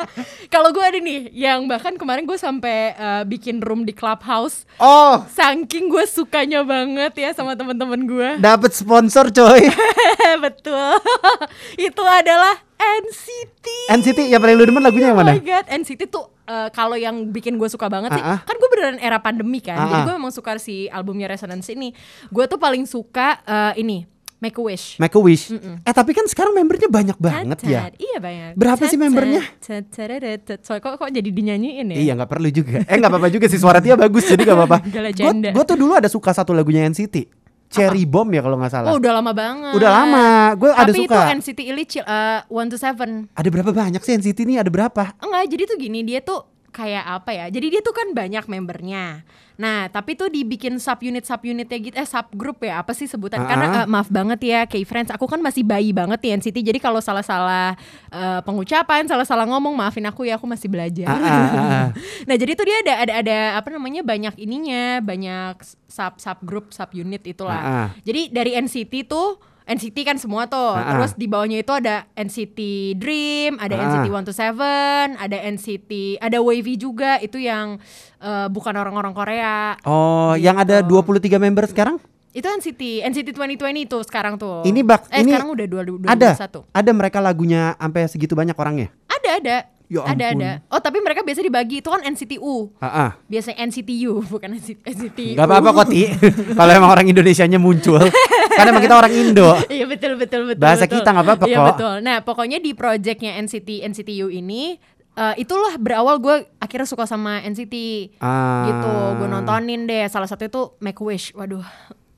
Kalau 0.52 0.68
gue 0.68 0.84
ada 0.84 1.00
nih, 1.00 1.32
yang 1.32 1.64
bahkan 1.64 1.96
kemarin 1.96 2.28
gue 2.28 2.36
sampai 2.36 2.92
eh, 2.92 3.22
bikin 3.24 3.64
room 3.64 3.88
di 3.88 3.96
clubhouse. 3.96 4.68
Oh, 4.76 5.24
Saking 5.32 5.88
gue 5.88 6.04
sukanya 6.04 6.60
banget 6.60 7.16
ya 7.16 7.32
sama 7.32 7.56
teman-teman 7.56 8.04
gue. 8.04 8.28
dapat 8.36 8.76
sponsor 8.76 9.32
coy. 9.32 9.64
Betul. 10.44 11.00
Itu 11.88 12.04
adalah 12.04 12.60
NCT. 12.76 13.66
NCT 13.96 14.28
yang 14.28 14.44
paling 14.44 14.60
lu 14.60 14.68
demen 14.68 14.84
lagunya 14.84 15.08
yang 15.08 15.16
Oh 15.16 15.24
mana? 15.24 15.32
my 15.32 15.40
god, 15.40 15.64
NCT 15.72 16.12
tuh 16.12 16.35
eh, 16.46 16.68
kalau 16.70 16.96
yang 16.96 17.28
bikin 17.34 17.58
gue 17.58 17.68
suka 17.68 17.90
banget 17.90 18.14
sih, 18.16 18.24
ah. 18.24 18.40
kan 18.46 18.56
gue 18.56 18.68
beneran 18.70 18.98
era 19.02 19.18
pandemi 19.18 19.58
kan, 19.60 19.76
Ah, 19.76 19.86
jadi 19.90 20.00
ah. 20.00 20.06
gue 20.06 20.14
memang 20.16 20.32
suka 20.32 20.56
si 20.62 20.86
albumnya 20.88 21.26
Resonance 21.28 21.68
ini. 21.74 21.90
Gue 22.30 22.46
tuh 22.46 22.56
paling 22.56 22.86
suka 22.86 23.42
eh, 23.44 23.82
ini 23.82 24.16
Make 24.36 24.60
a 24.60 24.62
Wish. 24.62 25.00
Make 25.00 25.16
a 25.16 25.20
Wish. 25.20 25.48
Eh 25.80 25.94
tapi 25.96 26.12
kan 26.12 26.28
sekarang 26.28 26.52
membernya 26.52 26.92
banyak 26.92 27.16
banget 27.16 27.58
ya. 27.64 27.88
Tatat. 27.88 27.92
Iya 27.96 28.18
banyak. 28.20 28.50
Berapa 28.52 28.82
sih 28.84 29.00
membernya? 29.00 29.40
Tatat. 29.64 30.60
So, 30.60 30.76
kok 30.76 31.00
kok 31.00 31.08
jadi 31.08 31.24
dinyanyiin 31.24 31.88
ya? 31.88 31.96
Iya 31.96 32.12
nggak 32.20 32.28
perlu 32.28 32.48
juga. 32.52 32.84
Eh 32.84 32.96
nggak 33.00 33.10
apa-apa 33.16 33.32
juga 33.32 33.48
sih 33.48 33.56
suara 33.56 33.80
dia 33.80 33.96
bagus 33.96 34.28
jadi 34.28 34.44
nggak 34.44 34.58
apa-apa. 34.60 34.78
Gue 35.56 35.64
tuh 35.64 35.76
dulu 35.80 35.96
ada 35.96 36.12
suka 36.12 36.36
satu 36.36 36.52
lagunya 36.52 36.84
NCT, 36.84 37.32
Cherry 37.66 38.04
Bomb 38.06 38.30
ya 38.30 38.40
kalau 38.40 38.56
nggak 38.58 38.72
salah. 38.72 38.90
Oh 38.94 38.96
udah 38.98 39.12
lama 39.18 39.32
banget. 39.34 39.72
Udah 39.74 39.90
lama. 39.90 40.26
Gue 40.54 40.70
ada 40.70 40.90
Tapi 40.90 40.98
suka. 41.04 41.14
itu 41.14 41.18
NCT 41.42 41.60
Illicil 41.66 42.02
uh, 42.06 42.40
One 42.46 42.68
to 42.70 42.78
Seven. 42.78 43.26
Ada 43.34 43.48
berapa 43.50 43.70
banyak 43.74 44.00
sih 44.00 44.12
NCT 44.16 44.38
ini? 44.46 44.54
Ada 44.56 44.70
berapa? 44.70 45.02
Enggak, 45.18 45.44
jadi 45.50 45.62
tuh 45.66 45.76
gini 45.76 46.00
dia 46.06 46.22
tuh 46.22 46.46
kayak 46.76 47.04
apa 47.08 47.32
ya? 47.32 47.46
Jadi 47.48 47.72
dia 47.72 47.80
tuh 47.80 47.96
kan 47.96 48.12
banyak 48.12 48.44
membernya. 48.44 49.24
Nah, 49.56 49.88
tapi 49.88 50.12
tuh 50.12 50.28
dibikin 50.28 50.76
sub 50.76 51.00
unit 51.00 51.24
sub 51.24 51.40
unitnya 51.40 51.80
gitu, 51.80 51.96
eh 51.96 52.04
sub 52.04 52.28
grup 52.36 52.60
ya 52.60 52.84
apa 52.84 52.92
sih 52.92 53.08
sebutan? 53.08 53.40
Karena 53.40 53.66
Ah. 53.72 53.76
eh, 53.80 53.86
maaf 53.88 54.12
banget 54.12 54.44
ya, 54.44 54.60
K-Friends, 54.68 55.08
aku 55.08 55.24
kan 55.24 55.40
masih 55.40 55.64
bayi 55.64 55.96
banget 55.96 56.20
di 56.20 56.28
NCT. 56.36 56.60
Jadi 56.60 56.76
kalau 56.76 57.00
salah-salah 57.00 57.72
eh, 58.12 58.40
pengucapan, 58.44 59.08
salah-salah 59.08 59.48
ngomong, 59.48 59.72
maafin 59.72 60.04
aku 60.04 60.28
ya, 60.28 60.36
aku 60.36 60.44
masih 60.44 60.68
belajar. 60.68 61.08
Ah. 61.08 61.88
nah, 62.28 62.36
jadi 62.36 62.52
tuh 62.52 62.68
dia 62.68 62.84
ada 62.84 62.94
ada 63.00 63.12
ada 63.24 63.36
apa 63.56 63.72
namanya 63.72 64.04
banyak 64.04 64.36
ininya, 64.36 65.00
banyak 65.00 65.56
sub 65.88 66.20
sub 66.20 66.36
grup, 66.44 66.76
sub 66.76 66.92
unit 66.92 67.24
itulah. 67.24 67.56
Ah, 67.56 67.72
ah. 67.72 67.88
Jadi 68.04 68.28
dari 68.28 68.52
NCT 68.52 69.08
tuh 69.08 69.40
NCT 69.66 69.98
kan 70.06 70.16
semua 70.16 70.46
tuh. 70.46 70.78
Ah, 70.78 70.78
ah. 70.78 70.90
Terus 70.94 71.18
di 71.18 71.26
bawahnya 71.26 71.58
itu 71.58 71.72
ada 71.74 72.06
NCT 72.14 72.58
Dream, 72.94 73.58
ada 73.58 73.74
Ah. 73.74 73.82
NCT 73.90 74.06
127, 74.08 75.18
ada 75.18 75.36
NCT, 75.42 75.90
ada 76.22 76.38
Wavy 76.38 76.78
juga 76.78 77.18
itu 77.18 77.42
yang 77.42 77.82
eh, 78.16 78.46
bukan 78.48 78.72
orang-orang 78.72 79.12
Korea. 79.12 79.76
Oh, 79.84 80.32
yang 80.38 80.56
ada 80.56 80.80
23 80.80 81.36
member 81.36 81.66
sekarang? 81.68 81.98
Itu 82.32 82.46
NCT, 82.46 83.04
NCT 83.04 83.32
2020 83.32 83.84
itu 83.88 83.98
sekarang 84.06 84.36
tuh. 84.36 84.62
Ini 84.62 84.80
bak 84.86 85.08
eh 85.10 85.20
ini 85.24 85.32
sekarang 85.32 85.50
udah 85.52 85.66
2021. 85.66 86.08
ada 86.08 86.30
ada 86.72 86.90
mereka 86.92 87.18
lagunya 87.20 87.74
sampai 87.76 88.08
segitu 88.08 88.32
banyak 88.36 88.56
orangnya. 88.56 88.88
Ada 89.08 89.30
ada. 89.42 89.56
Ya 89.86 90.02
ada 90.02 90.18
ampun. 90.26 90.40
ada. 90.40 90.50
Oh, 90.66 90.78
tapi 90.78 90.98
mereka 90.98 91.22
biasa 91.22 91.40
dibagi 91.40 91.78
itu 91.78 91.86
kan 91.86 92.02
NCTU. 92.02 92.74
Ah, 92.76 92.86
ah. 92.86 93.10
Biasanya 93.24 93.62
NCTU 93.62 94.18
bukan 94.32 94.48
NCT. 94.52 94.82
NCTU. 94.82 95.34
Gak 95.34 95.46
apa-apa 95.46 95.70
kok 95.72 95.86
Ti 95.88 96.02
Kalau 96.58 96.72
emang 96.72 96.90
orang 96.90 97.06
Indonesianya 97.06 97.56
muncul 97.56 98.02
Karena 98.50 98.68
emang 98.68 98.80
kita 98.80 98.96
orang 98.96 99.12
Indo 99.12 99.54
Iya 99.68 99.84
betul 99.84 100.16
betul 100.16 100.48
betul. 100.48 100.58
Bahasa 100.58 100.84
betul. 100.84 100.94
kita 100.96 101.08
nggak 101.08 101.24
apa-apa 101.24 101.44
Iya 101.44 101.56
kok. 101.56 101.66
betul. 101.70 101.94
Nah 102.00 102.16
pokoknya 102.20 102.58
di 102.58 102.72
projectnya 102.72 103.36
NCT 103.36 103.68
NCTU 103.86 104.26
ini 104.28 104.74
eh, 105.12 105.34
itulah 105.38 105.76
berawal 105.76 106.18
gue 106.18 106.34
akhirnya 106.58 106.84
suka 106.84 107.04
sama 107.04 107.38
NCT 107.40 107.74
Ah. 108.18 108.66
gitu. 108.66 108.92
Gue 109.16 109.28
nontonin 109.28 109.84
deh. 109.84 110.04
Salah 110.06 110.26
satu 110.26 110.42
itu 110.42 110.60
Make 110.78 110.98
Wish. 110.98 111.30
Waduh, 111.32 111.62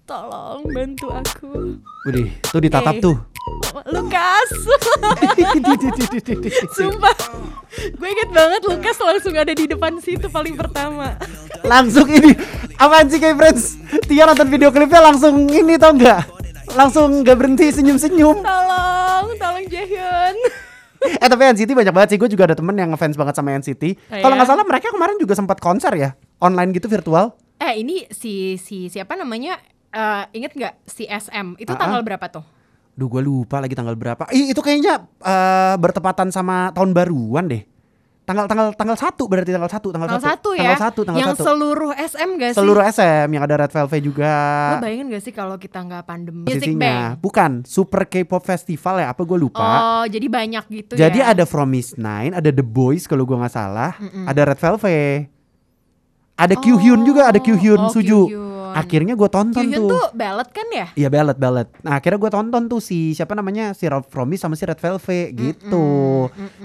tolong 0.02 0.64
bantu 0.66 1.10
aku. 1.10 1.76
Widih, 2.02 2.32
tuh 2.42 2.58
ditatap 2.58 2.94
Eh. 2.94 3.02
tuh 3.02 3.16
Lukas. 3.86 4.48
Sumpah. 6.74 7.14
Gue 7.94 8.08
inget 8.08 8.28
banget 8.28 8.60
Lukas 8.64 8.96
langsung 8.96 9.32
ada 9.32 9.50
di 9.50 9.64
depan 9.64 9.96
situ 9.98 10.26
paling 10.26 10.54
pertama. 10.54 11.14
Langsung 11.60 12.06
ini 12.06 12.32
Apaan 12.74 13.06
sih 13.06 13.18
kayak 13.18 13.34
friends 13.34 13.74
Tia 14.06 14.24
nonton 14.24 14.46
video 14.46 14.70
klipnya 14.70 15.02
langsung 15.02 15.44
ini 15.44 15.74
tau 15.74 15.92
nggak 15.92 16.22
Langsung 16.72 17.20
gak 17.20 17.34
berhenti 17.34 17.68
senyum-senyum 17.68 18.40
Tolong, 18.40 19.26
tolong 19.36 19.64
Jaehyun. 19.66 20.36
Eh 20.98 21.26
tapi 21.26 21.46
NCT 21.46 21.72
banyak 21.72 21.90
banget 21.90 22.08
sih 22.10 22.18
Gue 22.18 22.26
juga 22.26 22.46
ada 22.46 22.54
temen 22.54 22.74
yang 22.74 22.90
ngefans 22.90 23.14
banget 23.14 23.34
sama 23.34 23.54
NCT 23.54 23.82
Oh, 24.08 24.18
Kalau 24.18 24.34
iya? 24.34 24.38
nggak 24.38 24.48
salah 24.48 24.64
mereka 24.66 24.86
kemarin 24.90 25.16
juga 25.18 25.34
sempat 25.34 25.58
konser 25.58 25.90
ya 25.94 26.14
Online 26.38 26.70
gitu 26.72 26.86
virtual 26.86 27.34
Eh 27.58 27.82
ini 27.82 28.06
si 28.10 28.54
si 28.54 28.86
siapa 28.86 29.14
namanya? 29.14 29.58
Eh 29.90 30.22
inget 30.32 30.54
nggak 30.54 30.74
si 30.86 31.04
SM? 31.04 31.58
Itu 31.58 31.74
Ah, 31.74 31.76
tanggal 31.76 32.00
ah. 32.00 32.06
berapa 32.06 32.26
tuh? 32.30 32.44
Duh 32.98 33.06
gue 33.06 33.22
lupa 33.22 33.58
lagi 33.58 33.72
tanggal 33.72 33.94
berapa 33.94 34.26
Ih, 34.28 34.50
Itu 34.50 34.58
kayaknya 34.58 35.06
eh, 35.18 35.74
bertepatan 35.76 36.28
sama 36.28 36.74
tahun 36.74 36.90
baruan 36.90 37.46
deh 37.46 37.62
Tanggal 38.24 38.44
tanggal 38.44 38.74
tanggal 38.74 38.92
satu 38.92 39.24
berarti 39.24 39.48
tanggal 39.48 39.70
satu 39.70 39.88
tanggal, 39.88 40.04
Tanggal 40.10 40.20
satu 40.28 40.48
ya. 40.52 40.60
tanggal 40.60 40.82
satu 40.82 41.00
tanggal 41.00 41.20
yang 41.22 41.32
satu 41.32 41.44
seluruh 41.46 41.90
SM 41.94 42.28
gak 42.36 42.50
sih? 42.50 42.56
seluruh 42.58 42.82
SM 42.84 43.26
yang 43.30 43.40
ada 43.40 43.54
Red 43.56 43.72
Velvet 43.72 44.00
juga 44.02 44.34
Lo 44.68 44.84
bayangin 44.84 45.06
gak 45.08 45.22
sih 45.22 45.32
kalau 45.32 45.56
kita 45.56 45.80
nggak 45.80 46.02
pandemi? 46.04 46.44
Music 46.44 46.74
Bank. 46.74 47.24
bukan 47.24 47.50
Super 47.64 48.04
K-pop 48.04 48.42
Festival 48.42 49.00
ya 49.00 49.06
apa 49.08 49.22
gue 49.22 49.38
lupa 49.38 49.64
Oh, 49.64 50.04
jadi 50.04 50.26
banyak 50.28 50.64
gitu 50.68 50.92
Jadi 50.92 51.18
ya. 51.18 51.32
ada 51.32 51.46
From 51.46 51.70
Miss 51.70 51.94
Nine, 51.94 52.34
ada 52.34 52.50
The 52.50 52.60
Boys 52.60 53.06
kalau 53.06 53.24
gua 53.24 53.40
nggak 53.40 53.54
salah, 53.54 53.96
ada 54.26 54.40
Red 54.44 54.58
Velvet, 54.58 55.32
ada 56.36 56.54
Kyuhyun 56.54 57.00
juga, 57.02 57.22
ada 57.26 57.38
Kyuhyun 57.38 57.80
Oh, 57.80 57.88
Suju. 57.88 58.20
Kyuhyun. 58.24 58.47
Akhirnya 58.74 59.14
gua 59.14 59.30
tonton 59.30 59.64
Kyuhyun 59.64 59.86
tuh. 59.86 59.90
tuh 59.92 60.06
ballad 60.12 60.48
kan 60.50 60.66
ya? 60.72 60.86
Iya 60.98 61.08
ballad 61.08 61.38
ballad. 61.38 61.68
Nah 61.80 62.00
akhirnya 62.00 62.18
gua 62.18 62.32
tonton 62.32 62.68
tuh 62.68 62.80
si 62.82 63.14
siapa 63.14 63.32
namanya 63.32 63.72
si 63.72 63.88
Rob 63.88 64.04
Miss 64.28 64.42
sama 64.44 64.58
si 64.58 64.66
Red 64.66 64.80
Velvet 64.80 65.26
gitu. 65.36 65.88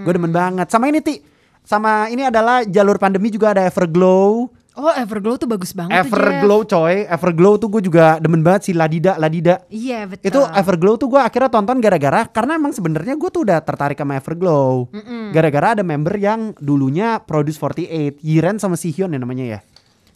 Gue 0.03 0.13
demen 0.13 0.33
banget. 0.33 0.67
Sama 0.67 0.89
ini 0.89 0.99
ti, 0.99 1.21
sama 1.63 2.11
ini 2.11 2.27
adalah 2.27 2.67
jalur 2.67 2.99
pandemi 2.99 3.31
juga 3.31 3.55
ada 3.55 3.63
Everglow. 3.63 4.49
Oh, 4.73 4.89
Everglow 4.89 5.37
tuh 5.37 5.45
bagus 5.45 5.69
banget 5.69 5.93
tuh. 5.93 6.17
Everglow 6.17 6.65
coy, 6.65 7.05
Everglow 7.05 7.61
tuh 7.61 7.69
gue 7.69 7.81
juga 7.85 8.17
demen 8.17 8.41
banget 8.41 8.65
si 8.65 8.71
Ladida 8.73 9.21
Ladida. 9.21 9.61
Iya, 9.69 10.09
betul. 10.09 10.33
Itu 10.33 10.39
Everglow 10.49 10.97
tuh 10.97 11.13
gue 11.13 11.21
akhirnya 11.21 11.53
tonton 11.53 11.77
gara-gara 11.77 12.25
karena 12.25 12.57
emang 12.57 12.73
sebenarnya 12.73 13.13
gue 13.13 13.29
tuh 13.29 13.45
udah 13.45 13.61
tertarik 13.61 14.01
sama 14.01 14.17
Everglow. 14.17 14.89
Gara-gara 15.29 15.77
ada 15.77 15.85
member 15.85 16.17
yang 16.17 16.57
dulunya 16.57 17.21
Produce 17.21 17.61
48, 17.61 18.17
Yiren 18.25 18.57
sama 18.57 18.73
Sihyun 18.73 19.13
ya 19.13 19.21
namanya 19.21 19.45
ya 19.45 19.59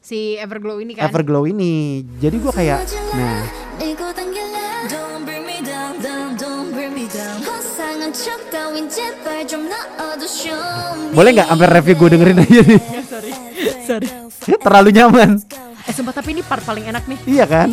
si 0.07 0.39
Everglow 0.39 0.79
ini 0.79 0.95
kan? 0.95 1.11
Everglow 1.11 1.43
ini. 1.43 1.99
Jadi 2.23 2.39
gue 2.39 2.53
kayak 2.55 2.79
nah. 3.11 3.43
Boleh 11.11 11.29
nggak 11.35 11.49
ambil 11.51 11.67
review 11.75 11.95
gue 11.99 12.09
dengerin 12.15 12.39
aja 12.39 12.61
nih? 12.63 12.81
Sorry. 13.11 13.31
Sorry. 13.83 14.07
Terlalu 14.63 14.89
nyaman. 14.95 15.43
Eh 15.83 15.91
sempat 15.91 16.15
tapi 16.15 16.39
ini 16.39 16.41
part 16.43 16.63
paling 16.63 16.87
enak 16.87 17.03
nih. 17.03 17.19
Iya 17.27 17.43
kan? 17.43 17.67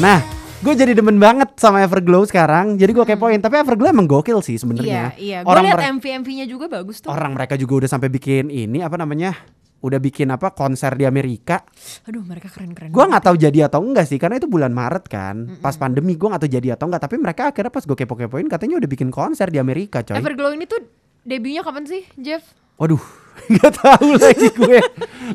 Nah 0.00 0.35
gue 0.58 0.74
jadi 0.74 0.92
demen 0.92 1.16
banget 1.16 1.54
sama 1.56 1.80
Everglow 1.80 2.24
sekarang. 2.24 2.74
Jadi 2.74 2.90
gue 2.90 3.04
kepoin. 3.04 3.38
Tapi 3.38 3.56
Everglow 3.56 3.86
emang 3.86 4.04
gokil 4.04 4.40
sih 4.40 4.54
Iya, 4.54 4.60
sebenarnya. 4.60 5.02
iya. 5.16 5.38
Gue 5.40 5.50
Orang 5.50 5.64
liat 5.64 5.76
mere- 5.76 5.86
MV-MV-nya 5.94 6.46
juga 6.46 6.66
bagus 6.66 6.98
tuh. 6.98 7.08
orang 7.08 7.32
mereka 7.32 7.54
juga 7.54 7.84
udah 7.84 7.90
sampai 7.90 8.08
bikin 8.08 8.48
ini 8.48 8.80
apa 8.80 8.96
namanya? 8.96 9.36
Udah 9.78 9.96
bikin 9.96 10.26
apa 10.28 10.50
konser 10.50 10.90
di 10.92 11.04
Amerika. 11.04 11.62
Aduh, 12.04 12.24
mereka 12.24 12.48
keren-keren. 12.48 12.90
Banget. 12.90 13.06
nggak 13.06 13.22
tahu 13.22 13.36
jadi 13.38 13.58
atau 13.66 13.80
enggak 13.80 14.06
sih 14.06 14.16
karena 14.16 14.36
itu 14.36 14.48
bulan 14.48 14.72
Maret 14.72 15.04
kan. 15.06 15.36
Pas 15.60 15.76
pandemi 15.76 16.16
gua 16.16 16.34
nggak 16.34 16.42
tahu 16.42 16.52
jadi 16.52 16.68
atau 16.74 16.88
enggak. 16.88 17.02
Tapi 17.04 17.16
mereka 17.16 17.42
akhirnya 17.48 17.70
pas 17.70 17.84
gue 17.84 17.94
kepo-kepoin 17.94 18.46
katanya 18.46 18.76
udah 18.76 18.88
bikin 18.88 19.08
konser 19.08 19.46
di 19.46 19.60
Amerika 19.60 20.00
coy. 20.00 20.16
Everglow 20.16 20.50
ini 20.50 20.64
tuh 20.64 20.80
debutnya 21.22 21.60
kapan 21.60 21.84
sih, 21.84 22.02
Jeff? 22.16 22.42
Waduh, 22.76 22.98
nggak 23.52 23.72
tahu 23.76 24.08
lagi 24.16 24.48
gue. 24.50 24.78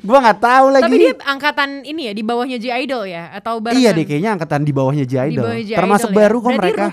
gua 0.01 0.17
nggak 0.23 0.39
tahu 0.41 0.65
lagi. 0.73 0.83
Tapi 0.89 0.95
dia 0.97 1.13
angkatan 1.23 1.69
ini 1.83 2.01
ya 2.09 2.13
di 2.13 2.23
bawahnya 2.25 2.57
J 2.57 2.65
Idol 2.83 3.03
ya 3.05 3.31
atau 3.31 3.61
barengan? 3.61 3.81
Iya 3.81 3.89
deh 3.93 4.05
kayaknya 4.05 4.31
angkatan 4.35 4.61
di 4.65 4.73
bawahnya 4.73 5.05
J 5.05 5.13
Idol. 5.31 5.45
J 5.61 5.71
Termasuk 5.77 6.09
ya. 6.11 6.15
baru 6.17 6.37
kok 6.41 6.49
Berarti 6.51 6.59
mereka. 6.59 6.85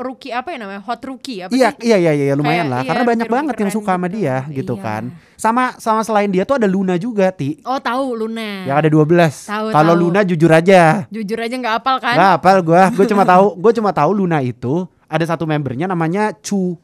Rookie, 0.00 0.32
apa 0.32 0.56
ya 0.56 0.58
namanya? 0.64 0.80
Hot 0.80 1.00
rookie 1.04 1.44
apa 1.44 1.52
Iya, 1.52 1.76
sih? 1.76 1.92
iya, 1.92 1.96
iya, 2.00 2.12
iya, 2.16 2.32
lumayan 2.32 2.64
Kayak, 2.64 2.72
lah. 2.72 2.80
iya, 2.80 2.88
Karena 2.88 3.04
banyak 3.04 3.28
banget 3.28 3.54
yang 3.60 3.68
suka 3.70 3.92
sama 4.00 4.08
gitu. 4.08 4.16
dia 4.16 4.36
gitu 4.48 4.74
Iya. 4.74 4.82
kan. 4.82 5.02
Sama 5.36 5.62
sama 5.76 6.00
selain 6.00 6.32
dia 6.32 6.48
tuh 6.48 6.56
ada 6.56 6.64
Luna 6.64 6.96
juga, 6.96 7.28
Ti. 7.28 7.60
Oh 7.68 7.76
tahu 7.76 8.16
Luna. 8.16 8.64
Yang 8.64 8.76
ada 8.80 8.88
12. 8.88 9.34
Tahu, 9.44 9.66
Kalau. 9.76 9.92
Luna 9.92 10.20
jujur 10.24 10.48
aja. 10.48 11.04
Jujur 11.12 11.36
aja 11.36 11.52
nggak 11.52 11.74
apal 11.84 11.96
kan? 12.00 12.16
Gak 12.16 12.32
apal 12.40 12.56
gua. 12.64 12.88
Gue 12.88 13.04
cuma 13.04 13.28
tahu, 13.28 13.60
gue 13.60 13.72
cuma 13.76 13.90
tahu 13.92 14.10
Luna 14.16 14.40
itu 14.40 14.88
ada 15.04 15.24
satu 15.28 15.44
membernya 15.44 15.84
namanya 15.84 16.32
Chu. 16.40 16.80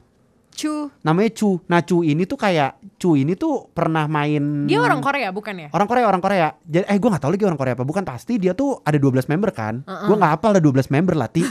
Cu. 0.56 0.88
Namanya 1.02 1.30
Chu. 1.30 1.60
Nah, 1.66 1.80
Chu 1.80 2.00
ini 2.00 2.24
tuh 2.24 2.34
kayak 2.34 2.70
Chu 2.96 3.12
ini 3.12 3.32
tuh 3.32 3.68
pernah 3.68 4.04
main 4.06 4.64
Dia 4.64 4.80
orang 4.80 4.98
Korea 4.98 5.28
bukan 5.28 5.52
ya? 5.54 5.68
Orang 5.68 5.84
Korea, 5.84 6.08
orang 6.08 6.18
Korea. 6.18 6.48
Jadi 6.58 6.82
eh 6.82 6.96
gue 6.96 7.06
gak 7.06 7.20
tahu 7.20 7.30
lagi 7.30 7.44
orang 7.44 7.54
Korea 7.54 7.72
apa. 7.72 7.84
Bukan 7.84 8.02
pasti 8.02 8.34
dia 8.36 8.50
tuh 8.50 8.80
ada 8.80 8.96
12 8.96 9.28
member 9.28 9.52
kan. 9.52 9.84
Uh-uh. 9.84 10.08
Gue 10.08 10.16
gak 10.16 10.32
hafal 10.32 10.50
ada 10.50 10.62
12 10.62 10.88
member 10.88 11.14
lah, 11.14 11.28
Ti. 11.28 11.44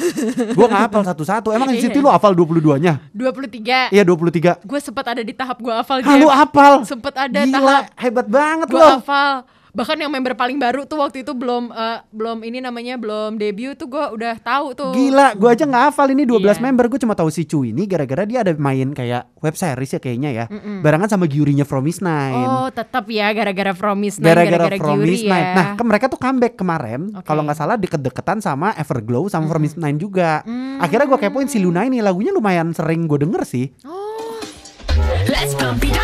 gue 0.51 0.65
gak 0.67 0.81
hafal 0.83 1.05
satu-satu. 1.05 1.53
Emang 1.53 1.69
di 1.69 1.77
Iya. 1.77 1.85
situ 1.85 2.01
lo 2.01 2.09
hafal 2.09 2.33
22-nya? 2.33 3.13
23. 3.13 3.93
Iya, 3.93 4.01
23. 4.01 4.57
Gue 4.59 4.79
sempat 4.79 5.05
ada 5.07 5.21
di 5.21 5.31
tahap 5.31 5.57
gue 5.59 5.69
hafal 5.71 6.01
Ah, 6.01 6.15
lu 6.15 6.27
hafal? 6.27 6.81
Sempet 6.83 7.13
ada 7.13 7.39
Gila, 7.39 7.53
tahap 7.53 7.83
hebat 7.95 8.25
banget 8.25 8.67
gue 8.67 8.75
lo. 8.75 8.89
hafal. 8.99 9.45
Bahkan 9.75 9.99
yang 9.99 10.07
member 10.07 10.33
paling 10.33 10.55
baru 10.55 10.87
tuh 10.87 10.97
waktu 10.97 11.21
itu 11.21 11.35
belum 11.35 11.67
eh, 11.69 11.99
belum 12.09 12.41
ini 12.41 12.63
namanya 12.63 12.95
belum 12.95 13.35
debut 13.35 13.75
tuh 13.75 13.85
gue 13.85 14.05
udah 14.15 14.39
tahu 14.39 14.71
tuh. 14.71 14.91
Gila, 14.95 15.35
gue 15.35 15.49
aja 15.51 15.67
gak 15.67 15.83
hafal 15.91 16.07
ini 16.09 16.23
12 16.23 16.39
Iya. 16.47 16.63
member. 16.63 16.87
Gue 16.87 16.97
cuma 16.97 17.11
tahu 17.11 17.27
si 17.27 17.43
Chu 17.43 17.61
ini 17.61 17.83
gara-gara 17.83 18.23
dia 18.23 18.39
ada 18.39 18.55
main 18.55 18.95
kayak 18.95 19.35
web 19.37 19.51
series 19.53 19.91
ya 19.91 19.99
kayaknya 19.99 20.29
ya. 20.31 20.45
Barengan 20.79 21.11
sama 21.11 21.27
Gyurinya 21.27 21.67
From 21.67 21.83
Miss 21.83 21.99
Nine. 21.99 22.39
Oh 22.39 22.67
tetap 22.71 23.03
ya 23.11 23.27
gara-gara 23.29 23.75
Promise 23.75 24.17
Nine, 24.17 24.25
gara-gara 24.25 24.57
gara-gara 24.63 24.77
From 24.79 24.97
Gyuri 24.97 25.11
Miss 25.11 25.21
ya. 25.21 25.29
Nine. 25.29 25.47
Nah, 25.51 25.65
ke 25.75 25.83
mereka 25.83 26.05
tuh 26.07 26.19
comeback 26.19 26.53
kemarin. 26.55 27.01
Oke. 27.11 27.27
Kalau 27.27 27.43
nggak 27.43 27.59
salah 27.59 27.75
deket-deketan 27.75 28.39
sama 28.39 28.71
Everglow 28.79 29.27
sama 29.27 29.51
From 29.51 29.59
Miss 29.59 29.75
Nine 29.75 29.99
juga. 29.99 30.39
Akhirnya 30.79 31.03
gue 31.05 31.19
kepoin 31.19 31.51
si 31.51 31.59
Luna 31.59 31.83
ini 31.83 31.99
lagunya 31.99 32.31
lumayan 32.31 32.71
sering 32.71 33.05
gue 33.05 33.19
denger 33.19 33.43
sih. 33.43 33.75
Oh, 33.83 34.39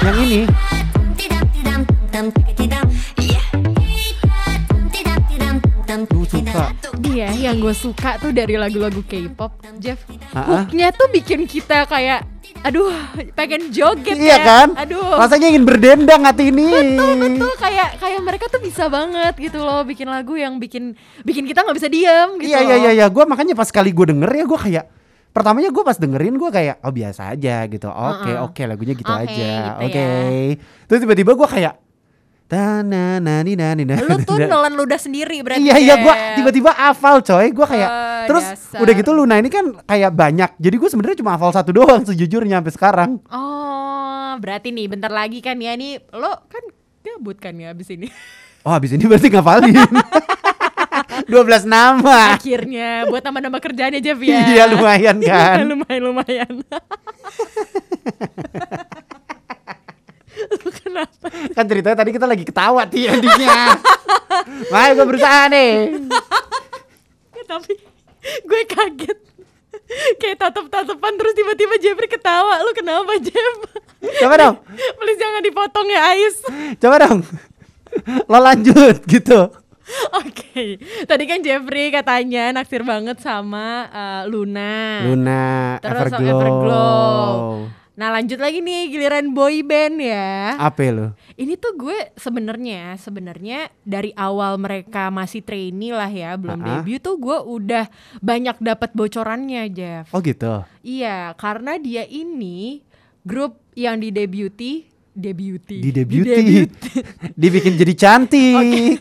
Yang 0.01 0.17
ini. 0.19 0.41
Suka. 6.63 6.97
dia 6.99 7.27
yang 7.31 7.57
gue 7.57 7.71
suka 7.71 8.11
tuh 8.17 8.29
dari 8.29 8.55
lagu-lagu 8.55 9.01
K-pop, 9.01 9.51
Jeff. 9.77 10.05
Ah-ah. 10.29 10.63
Hooknya 10.63 10.91
tuh 10.91 11.07
bikin 11.07 11.43
kita 11.43 11.83
kayak, 11.85 12.21
aduh, 12.61 12.93
pengen 13.31 13.69
joget 13.69 14.13
Iya 14.13 14.29
ya. 14.31 14.37
kan? 14.41 14.67
Aduh. 14.77 15.17
Rasanya 15.17 15.47
ingin 15.47 15.63
berdendang 15.63 16.21
hati 16.21 16.49
ini. 16.49 16.67
Betul 16.67 17.11
betul 17.17 17.51
kayak 17.57 17.89
kayak 17.97 18.19
mereka 18.21 18.45
tuh 18.47 18.59
bisa 18.59 18.85
banget 18.85 19.33
gitu 19.35 19.57
loh 19.57 19.81
bikin 19.81 20.05
lagu 20.05 20.33
yang 20.33 20.57
bikin 20.57 20.93
bikin 21.21 21.43
kita 21.43 21.61
nggak 21.61 21.77
bisa 21.77 21.87
diam 21.87 22.37
gitu. 22.37 22.47
Iya 22.47 22.59
iya 22.59 22.75
loh. 22.75 22.77
iya 22.79 22.91
iya, 22.93 23.05
gue 23.07 23.23
makanya 23.23 23.53
pas 23.53 23.67
kali 23.67 23.89
gue 23.89 24.05
denger 24.07 24.31
ya 24.31 24.45
gue 24.45 24.59
kayak 24.59 24.85
pertamanya 25.31 25.71
gue 25.71 25.79
pas 25.79 25.95
dengerin 25.95 26.35
gue 26.35 26.49
kayak 26.49 26.83
oh 26.83 26.91
biasa 26.91 27.31
aja 27.31 27.63
gitu 27.65 27.87
oke 27.87 28.27
Heeh. 28.27 28.43
oke 28.43 28.61
lagunya 28.67 28.93
gitu 28.93 29.07
Oke, 29.07 29.31
aja 29.31 29.47
gitu 29.47 29.71
oke 29.87 29.95
ya. 29.95 30.59
terus 30.85 30.99
tiba-tiba 30.99 31.31
gue 31.33 31.47
kayak 31.47 31.73
Tana 32.51 33.15
nani 33.17 33.55
nani 33.55 33.83
nani 33.85 34.03
Lu 34.03 34.19
tuh 34.21 34.35
nelan 34.43 34.75
ludah 34.75 34.99
sendiri 34.99 35.39
berarti. 35.39 35.63
Iya 35.63 35.75
iya 35.77 35.95
gue 35.95 36.11
Jeff. 36.11 36.35
tiba-tiba 36.35 36.71
hafal 36.73 37.23
coy 37.23 37.47
gue 37.47 37.63
kayak 37.65 37.89
Ah, 37.89 38.27
terus 38.27 38.43
dasar. 38.45 38.77
udah 38.77 38.93
gitu 38.93 39.11
Luna 39.11 39.35
ini 39.35 39.47
kan 39.47 39.71
kayak 39.81 40.11
banyak 40.11 40.49
jadi 40.57 40.75
gue 40.75 40.85
sebenarnya 40.85 41.17
cuma 41.17 41.31
hafal 41.33 41.49
satu 41.49 41.71
doang 41.71 42.03
sejujurnya 42.03 42.59
sampai 42.59 42.73
sekarang 42.73 43.11
Oh, 43.25 44.35
berarti 44.37 44.69
nih 44.69 44.85
bentar 44.85 45.09
lagi 45.09 45.39
kan 45.39 45.55
ya 45.55 45.73
nih 45.73 46.03
lo 46.11 46.43
kan 46.45 46.63
gabut 47.01 47.39
kan 47.39 47.55
ya 47.55 47.71
abis 47.71 47.87
ini. 47.89 48.11
oh 48.67 48.69
habis 48.69 48.91
ini 48.91 49.01
berarti 49.01 49.27
ngafalin 49.27 49.71
12 51.23 51.31
nama 51.71 52.35
Akhirnya 52.35 53.07
buat 53.07 53.23
nama-nama 53.23 53.57
kerjaannya 53.57 53.97
Jeff 53.97 54.19
ya. 54.19 54.43
Iya, 54.45 54.63
lumayan 54.67 55.17
kan. 55.17 55.63
lumayan 55.63 56.01
lumayan. 56.03 56.51
Lu 60.49 60.69
Kenapa? 60.81 61.27
kan 61.51 61.65
ceritanya 61.65 61.97
tadi 61.97 62.11
kita 62.11 62.25
lagi 62.25 62.43
ketawa 62.43 62.81
ti 62.85 63.05
endingnya 63.05 63.77
Makanya 64.71 64.91
gue 64.93 65.05
berusaha 65.05 65.41
nih 65.47 65.71
Ya, 67.31 67.43
tapi 67.47 67.73
gue 68.21 68.61
kaget. 68.65 69.17
Kayak 70.15 70.37
tatap-tatapan 70.39 71.13
terus 71.15 71.33
tiba-tiba 71.33 71.75
Jeffrey 71.75 72.07
ketawa. 72.07 72.61
Lu 72.61 72.71
kenapa 72.71 73.17
Jeff? 73.17 73.55
Coba 74.21 74.35
dong 74.37 74.55
Please 74.99 75.19
jangan 75.19 75.41
dipotong 75.41 75.87
ya 75.87 76.01
Ais. 76.11 76.37
Coba 76.77 76.95
dong 77.01 77.19
Lo 78.25 78.37
lanjut 78.39 79.03
gitu 79.03 79.51
Oke, 80.15 80.79
tadi 81.03 81.23
kan 81.25 81.43
Jeffrey 81.43 81.91
katanya 81.91 82.55
naksir 82.55 82.79
banget 82.79 83.19
sama 83.19 83.91
eh, 83.91 84.23
Luna. 84.23 85.03
Luna 85.03 85.43
Terus 85.83 86.07
sama 86.07 86.23
Everglow, 86.23 86.39
Everglow. 86.39 87.35
Nah 87.91 88.07
lanjut 88.09 88.39
lagi 88.39 88.59
nih 88.59 88.87
giliran 88.87 89.29
boy 89.29 89.61
band 89.61 89.99
ya. 89.99 90.55
Apa 90.57 90.81
lo? 90.89 91.07
Ini 91.33 91.53
tuh 91.55 91.75
gue 91.75 92.15
sebenarnya 92.15 92.95
sebenarnya 92.95 93.67
dari 93.81 94.15
awal 94.15 94.55
mereka 94.55 95.09
masih 95.09 95.39
trainee 95.39 95.91
lah 95.91 96.07
ya, 96.07 96.33
belum 96.33 96.55
Ah-ah. 96.57 96.81
debut 96.81 96.97
tuh 96.97 97.15
gue 97.15 97.37
udah 97.37 97.91
banyak 98.17 98.57
dapat 98.57 98.89
bocorannya 98.91 99.67
Jeff. 99.67 100.07
Oh 100.09 100.19
gitu 100.19 100.63
Iya, 100.81 101.35
karena 101.35 101.75
dia 101.77 102.01
ini 102.03 102.79
grup 103.21 103.59
yang 103.73 103.97
didebuti, 103.97 104.87
debuti, 105.11 105.77
Di 105.79 105.91
debuti 105.91 106.31
didebut- 106.33 106.75
Dibikin 107.41 107.73
jadi 107.75 107.93
cantik 107.93 108.99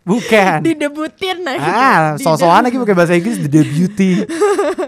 Bukan 0.00 0.64
didebutin 0.64 1.44
nah 1.44 1.54
gitu. 1.54 1.70
Ah, 1.70 2.00
so-soan 2.16 2.64
lagi 2.64 2.74
pakai 2.74 2.96
bahasa 2.96 3.12
Inggris 3.12 3.36
The 3.36 3.50
Debuti 3.52 4.10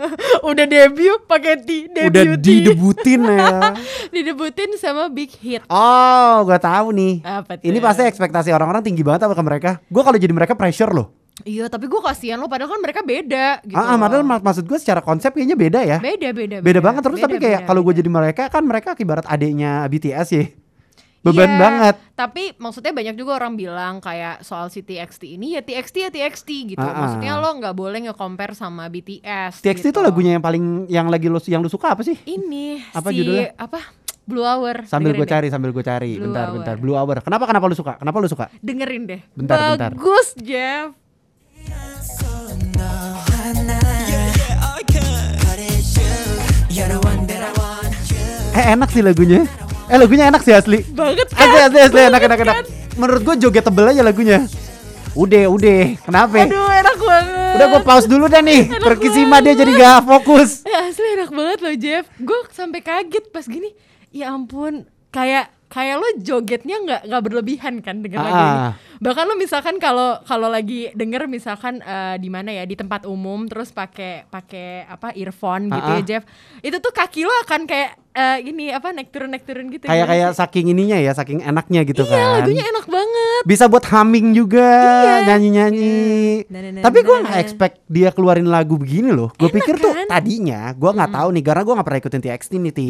udah 0.43 0.65
debut 0.65 1.21
pakai 1.25 1.55
di 1.59 1.87
Udah 1.87 2.11
debuti 2.27 2.51
didebutin 2.61 3.21
ya 3.23 3.73
didebutin 4.15 4.71
sama 4.75 5.07
Big 5.07 5.31
Hit 5.35 5.63
Oh, 5.67 6.43
gue 6.43 6.59
tahu 6.59 6.91
nih. 6.91 7.15
Apa 7.23 7.57
tuh? 7.57 7.65
Ini 7.65 7.79
pasti 7.79 8.03
ekspektasi 8.03 8.51
orang-orang 8.51 8.83
tinggi 8.83 9.01
banget 9.01 9.25
apa 9.25 9.33
ke 9.33 9.41
mereka. 9.41 9.71
Gue 9.85 10.03
kalau 10.03 10.17
jadi 10.17 10.31
mereka 10.31 10.53
pressure 10.53 10.91
loh. 10.91 11.15
iya 11.43 11.65
tapi 11.65 11.87
gue 11.87 11.97
kasihan 11.99 12.37
lo 12.37 12.45
padahal 12.45 12.69
kan 12.69 12.79
mereka 12.79 13.01
beda 13.01 13.65
gitu 13.65 13.73
ah, 13.73 13.83
ah, 13.83 13.97
loh. 13.97 14.05
padahal 14.05 14.23
mak- 14.23 14.45
maksud 14.45 14.63
gue 14.63 14.77
secara 14.77 15.01
konsep 15.01 15.33
kayaknya 15.33 15.57
beda 15.57 15.81
ya. 15.81 15.97
beda 15.99 16.29
beda 16.31 16.57
Beda 16.61 16.79
banget 16.79 17.03
terus 17.03 17.19
Beda, 17.19 17.25
tapi 17.25 17.37
kayak 17.39 17.61
beda, 17.61 17.67
kalau 17.67 17.81
gue 17.81 17.89
beda. 17.89 17.99
jadi 17.99 18.11
mereka 18.13 18.43
kan 18.47 18.63
mereka 18.63 18.89
ibarat 18.95 19.25
adiknya 19.25 19.83
BTS 19.87 20.29
ya. 20.31 20.45
Beban 21.23 21.55
Iya, 21.55 21.59
banget. 21.59 21.95
Tapi 22.19 22.43
maksudnya 22.59 22.91
banyak 22.91 23.15
juga 23.15 23.39
orang 23.39 23.55
bilang 23.55 24.03
kayak 24.03 24.43
soal 24.43 24.75
si 24.75 24.83
TXT 24.83 25.39
ini 25.39 25.55
ya 25.55 25.63
TXT 25.63 25.97
ya 26.03 26.11
TXT 26.11 26.75
gitu. 26.75 26.83
Ah, 26.83 26.91
ah. 26.91 26.99
Maksudnya 27.07 27.39
lo 27.39 27.51
nggak 27.63 27.75
boleh 27.79 27.99
nge-compare 28.11 28.59
sama 28.59 28.91
BTS. 28.91 29.63
TXT 29.63 29.87
itu 29.89 29.95
gitu. 29.95 30.03
lagunya 30.03 30.35
yang 30.35 30.43
paling 30.43 30.91
yang 30.91 31.07
lagi 31.07 31.31
lu 31.31 31.39
yang 31.47 31.63
lu 31.63 31.71
suka 31.71 31.95
apa 31.95 32.03
sih? 32.03 32.19
ini 32.27 32.83
Apa 32.91 33.15
si 33.15 33.23
judulnya? 33.23 33.55
apa 33.55 33.79
Blue 34.23 34.43
Hour. 34.43 34.87
Sambil 34.87 35.15
gue 35.15 35.27
cari, 35.27 35.47
sambil 35.51 35.71
gue 35.71 35.83
cari. 35.83 36.19
Blue 36.19 36.31
bentar, 36.31 36.47
Hour. 36.51 36.55
bentar. 36.59 36.75
Blue 36.79 36.95
Hour. 36.99 37.17
Kenapa 37.23 37.45
kenapa 37.47 37.65
lu 37.71 37.75
suka? 37.75 37.93
Kenapa 37.99 38.17
lu 38.19 38.29
suka? 38.31 38.47
Dengerin 38.59 39.03
deh. 39.07 39.21
Bentar, 39.35 39.79
bentar. 39.79 39.91
Bagus 39.95 40.35
Jeff. 40.39 40.95
Eh 48.53 48.65
enak 48.77 48.93
sih 48.93 49.01
lagunya. 49.01 49.49
Eh 49.93 49.99
lagunya 50.01 50.33
enak 50.33 50.41
sih 50.41 50.57
asli. 50.57 50.81
Banget 50.89 51.29
kan? 51.37 51.45
Asli 51.45 51.61
asli 51.61 51.81
asli 51.85 52.01
enak 52.09 52.23
enak 52.25 52.39
enak. 52.41 52.55
kan? 52.57 52.67
Menurut 52.97 53.21
gue 53.23 53.35
jogetable 53.45 53.93
aja 53.93 54.01
lagunya. 54.01 54.41
Udah 55.13 55.45
udah. 55.53 55.83
Kenapa? 56.01 56.49
Aduh 56.49 56.69
enak 56.73 56.97
banget. 56.97 57.55
Udah 57.61 57.67
gue 57.69 57.83
pause 57.85 58.09
dulu 58.09 58.25
deh 58.25 58.41
nih. 58.41 58.73
Enak 58.73 58.81
Perkisima 58.81 59.45
dia 59.45 59.53
jadi 59.53 59.73
gak 59.77 60.09
fokus. 60.09 60.65
Eh, 60.65 60.89
asli 60.89 61.05
enak 61.13 61.29
banget 61.29 61.59
loh 61.61 61.75
Jeff. 61.77 62.05
Gue 62.17 62.41
sampai 62.57 62.81
kaget 62.81 63.29
pas 63.29 63.45
gini. 63.45 63.69
Ya 64.09 64.33
ampun, 64.33 64.89
kayak 65.13 65.53
kayak 65.69 65.97
lo 65.97 66.09
jogetnya 66.21 66.77
nggak 66.85 67.01
nggak 67.09 67.23
berlebihan 67.25 67.75
kan 67.81 68.01
dengan 68.01 68.25
lagu 68.25 68.37
ini. 68.37 68.57
Ah. 68.61 68.73
Bahkan 69.01 69.25
lo 69.25 69.35
misalkan 69.41 69.77
kalau 69.77 70.21
kalau 70.25 70.49
lagi 70.49 70.93
denger 70.93 71.29
misalkan 71.29 71.81
eh, 71.81 72.17
di 72.17 72.29
mana 72.29 72.53
ya 72.53 72.65
di 72.65 72.77
tempat 72.77 73.09
umum 73.09 73.45
terus 73.45 73.73
pakai 73.73 74.29
pakai 74.29 74.85
apa 74.85 75.17
earphone 75.17 75.69
gitu 75.69 75.89
Ah, 75.89 75.97
ya 75.97 76.01
ah. 76.01 76.05
Jeff. 76.05 76.25
Itu 76.61 76.77
tuh 76.81 76.93
kaki 76.93 77.25
lo 77.25 77.33
akan 77.49 77.65
kayak 77.65 78.01
eh, 78.13 78.39
ini 78.45 78.69
apa 78.69 78.93
naik 78.93 79.09
turun 79.09 79.33
naik 79.33 79.45
turun 79.45 79.67
gitu. 79.69 79.85
Kayak 79.85 80.05
gimana 80.05 80.11
kayak 80.13 80.31
sih? 80.31 80.39
saking 80.39 80.67
ininya 80.69 80.99
ya, 80.99 81.13
saking 81.13 81.41
enaknya 81.41 81.81
gitu 81.83 82.03
Iya, 82.05 82.13
kan. 82.13 82.29
lagunya 82.41 82.65
enak 82.65 82.87
banget. 82.87 83.43
Bisa 83.45 83.65
buat 83.67 83.85
humming 83.85 84.27
juga, 84.33 84.69
Iya. 84.69 85.15
nyanyi-nyanyi. 85.27 86.01
Nah, 86.47 86.61
nah, 86.61 86.71
nah, 86.73 86.83
Tapi 86.85 86.99
gue 87.01 87.17
nah, 87.17 87.23
nggak 87.25 87.37
nah. 87.37 87.45
expect 87.45 87.75
dia 87.87 88.09
keluarin 88.11 88.49
lagu 88.49 88.75
begini 88.77 89.11
loh. 89.11 89.33
Gue 89.35 89.49
pikir 89.49 89.77
tuh 89.77 89.93
kan? 89.93 90.07
tadinya, 90.09 90.73
gue 90.73 90.91
nggak 90.91 91.11
tahu 91.11 91.29
nih 91.33 91.43
karena 91.43 91.63
gue 91.63 91.75
nggak 91.75 91.87
pernah 91.87 92.01
ikutin 92.01 92.23
TXT 92.23 92.53
nih. 92.59 92.73
Ti. 92.73 92.89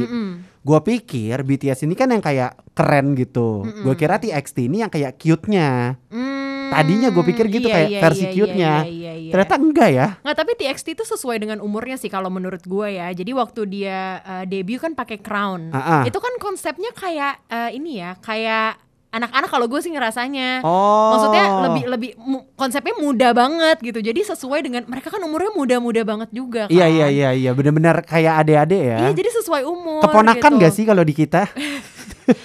Gue 0.62 0.78
pikir 0.78 1.36
BTS 1.42 1.82
ini 1.82 1.94
kan 1.94 2.06
yang 2.08 2.22
kayak 2.22 2.54
keren 2.72 3.14
gitu. 3.14 3.66
Gue 3.82 3.94
kira 3.94 4.16
TXT 4.16 4.66
ini 4.66 4.82
yang 4.82 4.90
kayak 4.90 5.18
cute-nya. 5.18 5.98
Hmm, 6.06 6.31
Tadinya 6.72 7.08
gue 7.12 7.24
pikir 7.28 7.46
gitu 7.52 7.68
iya, 7.68 7.74
kayak 7.76 7.88
iya, 7.92 8.00
versi 8.00 8.24
iya, 8.24 8.32
cute-nya. 8.32 8.74
iya, 8.82 8.88
iya, 8.88 9.12
iya. 9.28 9.32
Ternyata 9.32 9.54
enggak 9.60 9.88
ya. 9.92 10.06
Nggak, 10.24 10.36
tapi 10.40 10.50
TXT 10.56 10.86
itu 10.96 11.04
sesuai 11.04 11.36
dengan 11.36 11.58
umurnya 11.60 11.96
sih 12.00 12.08
kalau 12.08 12.32
menurut 12.32 12.64
gue 12.64 12.88
ya. 12.96 13.12
Jadi 13.12 13.30
waktu 13.36 13.60
dia 13.68 14.24
uh, 14.24 14.44
debut 14.48 14.80
kan 14.80 14.96
pakai 14.96 15.20
crown. 15.20 15.70
Ah, 15.70 16.00
ah. 16.00 16.02
Itu 16.08 16.18
kan 16.18 16.32
konsepnya 16.40 16.90
kayak 16.96 17.44
uh, 17.52 17.70
ini 17.70 18.00
ya, 18.00 18.16
kayak 18.18 18.80
anak-anak 19.12 19.48
kalau 19.52 19.66
gue 19.68 19.80
sih 19.84 19.92
ngerasanya. 19.92 20.64
Oh. 20.64 21.12
Maksudnya 21.14 21.44
lebih 21.68 21.84
lebih 21.84 22.10
mu- 22.16 22.48
konsepnya 22.56 22.96
muda 22.96 23.36
banget 23.36 23.76
gitu. 23.84 24.00
Jadi 24.00 24.24
sesuai 24.24 24.64
dengan 24.64 24.82
mereka 24.88 25.12
kan 25.12 25.20
umurnya 25.20 25.52
muda-muda 25.52 26.00
banget 26.02 26.32
juga 26.32 26.66
kan. 26.66 26.72
Iya 26.72 26.88
iya 26.88 27.06
iya 27.12 27.30
iya 27.36 27.50
benar-benar 27.52 28.00
kayak 28.08 28.40
adik-adik 28.42 28.80
ya. 28.80 28.98
Iya, 29.06 29.10
jadi 29.12 29.30
sesuai 29.36 29.62
umur. 29.68 30.00
Keponakan 30.08 30.50
gitu. 30.56 30.60
gak 30.64 30.72
sih 30.72 30.84
kalau 30.88 31.04
di 31.04 31.12
kita? 31.12 31.44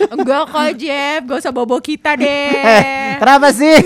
Enggak 0.10 0.50
kok 0.50 0.70
Jeff, 0.76 1.20
gak 1.24 1.40
usah 1.40 1.52
bobo 1.52 1.78
kita 1.78 2.14
deh. 2.14 2.50
Eh, 2.52 3.18
kenapa 3.18 3.50
sih? 3.52 3.78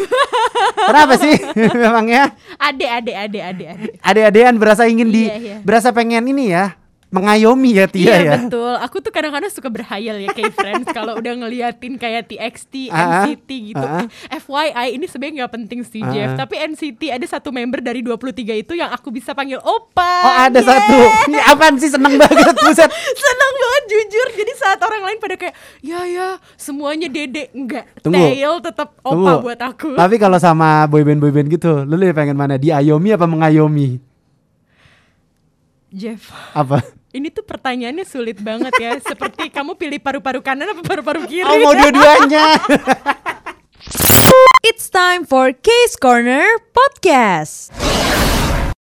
kenapa 0.82 1.14
sih? 1.16 1.36
Memangnya 1.82 2.32
Ade, 2.56 2.86
ade, 2.86 3.12
ade, 3.12 3.40
ade, 3.40 3.64
ade. 3.66 3.86
adik-adikan 4.00 4.56
berasa 4.56 4.86
ingin 4.86 5.08
di 5.08 5.26
Iya, 5.26 5.36
iya. 5.38 5.58
berasa 5.62 5.90
pengen 5.90 6.24
ini 6.26 6.52
ya 6.52 6.76
mengayomi 7.12 7.76
ya 7.76 7.86
Tia 7.86 8.02
Iya 8.02 8.16
ya. 8.18 8.34
betul. 8.40 8.74
Aku 8.80 8.98
tuh 8.98 9.12
kadang-kadang 9.12 9.48
suka 9.48 9.68
berhayal 9.68 10.16
ya 10.18 10.32
kayak 10.32 10.52
friends 10.52 10.88
kalau 10.96 11.14
udah 11.14 11.34
ngeliatin 11.36 11.96
kayak 11.96 12.26
TXT, 12.26 12.88
Ah, 12.88 13.28
NCT 13.28 13.50
gitu. 13.70 13.84
ah. 13.84 14.08
Eh, 14.26 14.40
FYI 14.40 14.96
ini 14.96 15.06
sebenarnya 15.06 15.34
nggak 15.44 15.54
penting 15.54 15.80
sih 15.84 16.00
Ah. 16.00 16.10
Jeff, 16.10 16.32
tapi 16.36 16.56
NCT 16.58 17.12
ada 17.12 17.26
satu 17.26 17.52
member 17.52 17.80
dari 17.80 18.00
23 18.00 18.32
itu 18.58 18.74
yang 18.74 18.90
aku 18.90 19.12
bisa 19.12 19.32
panggil 19.32 19.60
opa. 19.60 20.14
Oh 20.24 20.34
ada 20.42 20.56
Yeay. 20.56 20.66
satu. 20.66 20.98
Ini 21.28 21.40
apaan 21.46 21.76
sih 21.76 21.92
seneng 21.92 22.16
banget 22.16 22.56
buset. 22.58 22.88
Senang 23.22 23.54
banget 23.54 23.84
jujur. 23.88 24.28
Jadi 24.34 24.52
saat 24.56 24.80
orang 24.80 25.02
lain 25.04 25.20
pada 25.20 25.36
kayak 25.36 25.54
ya 25.80 26.02
ya 26.04 26.28
semuanya 26.56 27.06
dede 27.06 27.52
enggak. 27.52 27.92
Tunggu. 28.00 28.16
Tail 28.16 28.54
tetap 28.62 28.96
opa 28.98 29.12
Tunggu. 29.12 29.36
buat 29.44 29.60
aku. 29.60 29.90
Tapi 29.94 30.16
kalau 30.16 30.40
sama 30.40 30.88
boyband 30.88 31.20
boyband 31.20 31.48
gitu, 31.50 31.84
lu 31.84 31.94
lebih 31.94 32.16
pengen 32.16 32.34
mana? 32.34 32.56
Diayomi 32.56 33.12
apa 33.12 33.28
mengayomi? 33.28 34.00
Jeff, 35.92 36.32
Apa? 36.54 36.80
Ini 37.12 37.28
tuh 37.28 37.44
pertanyaannya 37.44 38.06
sulit 38.08 38.40
banget 38.40 38.72
ya. 38.80 38.92
Seperti 39.12 39.52
kamu 39.52 39.76
pilih 39.76 40.00
paru-paru 40.00 40.40
kanan 40.40 40.72
apa 40.72 40.82
paru-paru 40.84 41.28
kiri? 41.28 41.48
Oh 41.48 41.58
mau 41.60 41.76
dua-duanya. 41.76 42.60
It's 44.68 44.88
time 44.88 45.28
for 45.28 45.52
Case 45.52 46.00
Corner 46.00 46.46
Podcast. 46.72 47.76